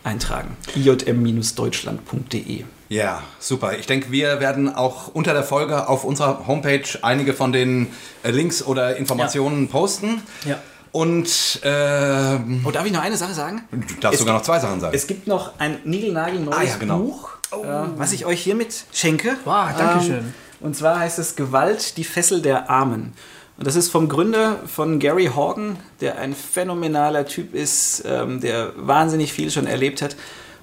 [0.03, 0.55] eintragen.
[0.76, 3.78] ijm-deutschland.de Ja, super.
[3.78, 7.88] Ich denke, wir werden auch unter der Folge auf unserer Homepage einige von den
[8.23, 10.21] äh, Links oder Informationen posten.
[10.45, 10.59] Ja.
[10.91, 13.63] Und ähm, Oh, darf ich noch eine Sache sagen?
[13.71, 14.95] du darfst Es sogar noch zwei Sachen sagen.
[14.95, 16.99] Es gibt noch ein niegelnagelneues Ah, ja, genau.
[16.99, 17.57] Buch, äh,
[17.97, 19.36] was ich euch hiermit schenke.
[19.43, 20.17] Wow, danke schön.
[20.19, 23.11] Ähm, und zwar heißt es Gewalt, die Fessel der Armen.
[23.58, 28.74] Und das ist vom Gründer von Gary Horgan, der ein phänomenaler Typ ist, ähm, der
[28.76, 30.18] wahnsinnig viel schon erlebt hat.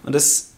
[0.04, 0.52] Und das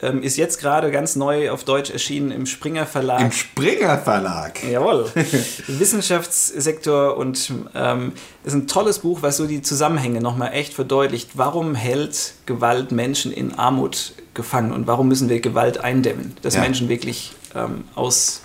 [0.00, 3.20] ähm, ist jetzt gerade ganz neu auf Deutsch erschienen im Springer Verlag.
[3.20, 4.62] Im Springer Verlag.
[4.64, 5.10] Jawohl.
[5.66, 8.12] Wissenschaftssektor und ähm,
[8.44, 11.30] ist ein tolles Buch, was so die Zusammenhänge nochmal echt verdeutlicht.
[11.34, 16.60] Warum hält Gewalt Menschen in Armut gefangen und warum müssen wir Gewalt eindämmen, dass Ja.
[16.60, 18.42] Menschen wirklich ähm, aus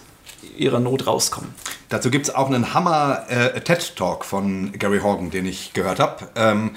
[0.59, 1.53] ihrer Not rauskommen?
[1.89, 6.29] Dazu gibt es auch einen Hammer äh, TED-Talk von Gary Horgan, den ich gehört habe.
[6.35, 6.71] Ähm,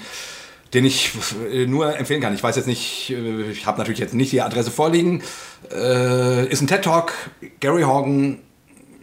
[0.73, 1.11] den ich
[1.51, 2.33] äh, nur empfehlen kann.
[2.33, 5.21] Ich weiß jetzt nicht, äh, ich habe natürlich jetzt nicht die Adresse vorliegen.
[5.71, 7.13] Äh, ist ein TED-Talk,
[7.59, 8.39] Gary Horgan,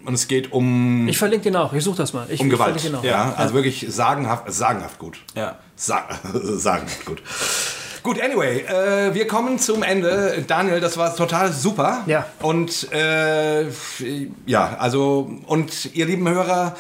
[0.05, 1.73] und es geht um, Ich verlinke den auch.
[1.73, 2.27] Ich suche das mal.
[2.31, 2.81] Ich, um ich Gewalt.
[2.81, 3.29] verlinke den auch.
[3.29, 5.19] Ja, also wirklich sagenhaft, sagenhaft gut.
[5.35, 5.59] Ja.
[5.77, 7.23] Sa sagenhaft gut.
[8.03, 10.43] Gut, anyway, äh, wir kommen zum Ende.
[10.47, 12.03] Daniel, das war total super.
[12.07, 12.27] Ja.
[12.41, 13.67] Und äh,
[14.47, 16.77] ja, also, und ihr lieben Hörer,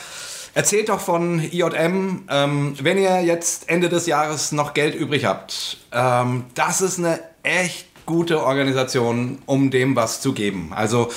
[0.55, 2.25] erzählt doch von IJM.
[2.31, 7.21] Ähm, wenn ihr jetzt Ende des Jahres noch Geld übrig habt, ähm, das ist eine
[7.43, 10.73] echt gute Organisation, um dem was zu geben.
[10.75, 11.11] Also,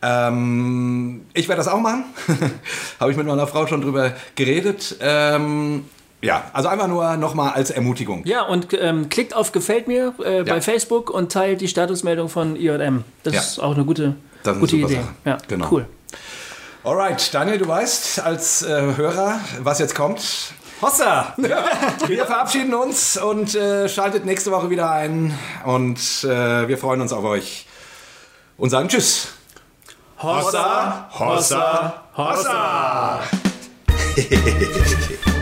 [0.00, 2.04] ähm, ich werde das auch machen.
[3.00, 4.96] Habe ich mit meiner Frau schon drüber geredet.
[6.22, 8.24] Ja, also einfach nur nochmal als Ermutigung.
[8.24, 10.42] Ja, und ähm, klickt auf Gefällt mir äh, Ja.
[10.44, 13.04] bei Facebook und teilt die Statusmeldung von IJM.
[13.24, 13.40] Das Ja.
[13.40, 14.14] ist auch eine gute,
[14.44, 15.00] Das eine gute super Idee.
[15.00, 15.08] Sache.
[15.24, 15.68] Ja, Genau.
[15.72, 15.86] cool.
[16.84, 20.20] Alright, Daniel, du weißt als äh, Hörer, was jetzt kommt.
[20.80, 21.32] Hossa!
[22.08, 25.36] Wir verabschieden uns und äh, schaltet nächste Woche wieder ein.
[25.64, 27.66] Und äh, wir freuen uns auf euch
[28.58, 29.28] und sagen Tschüss.
[30.20, 33.20] Hossa, Hossa, Hossa.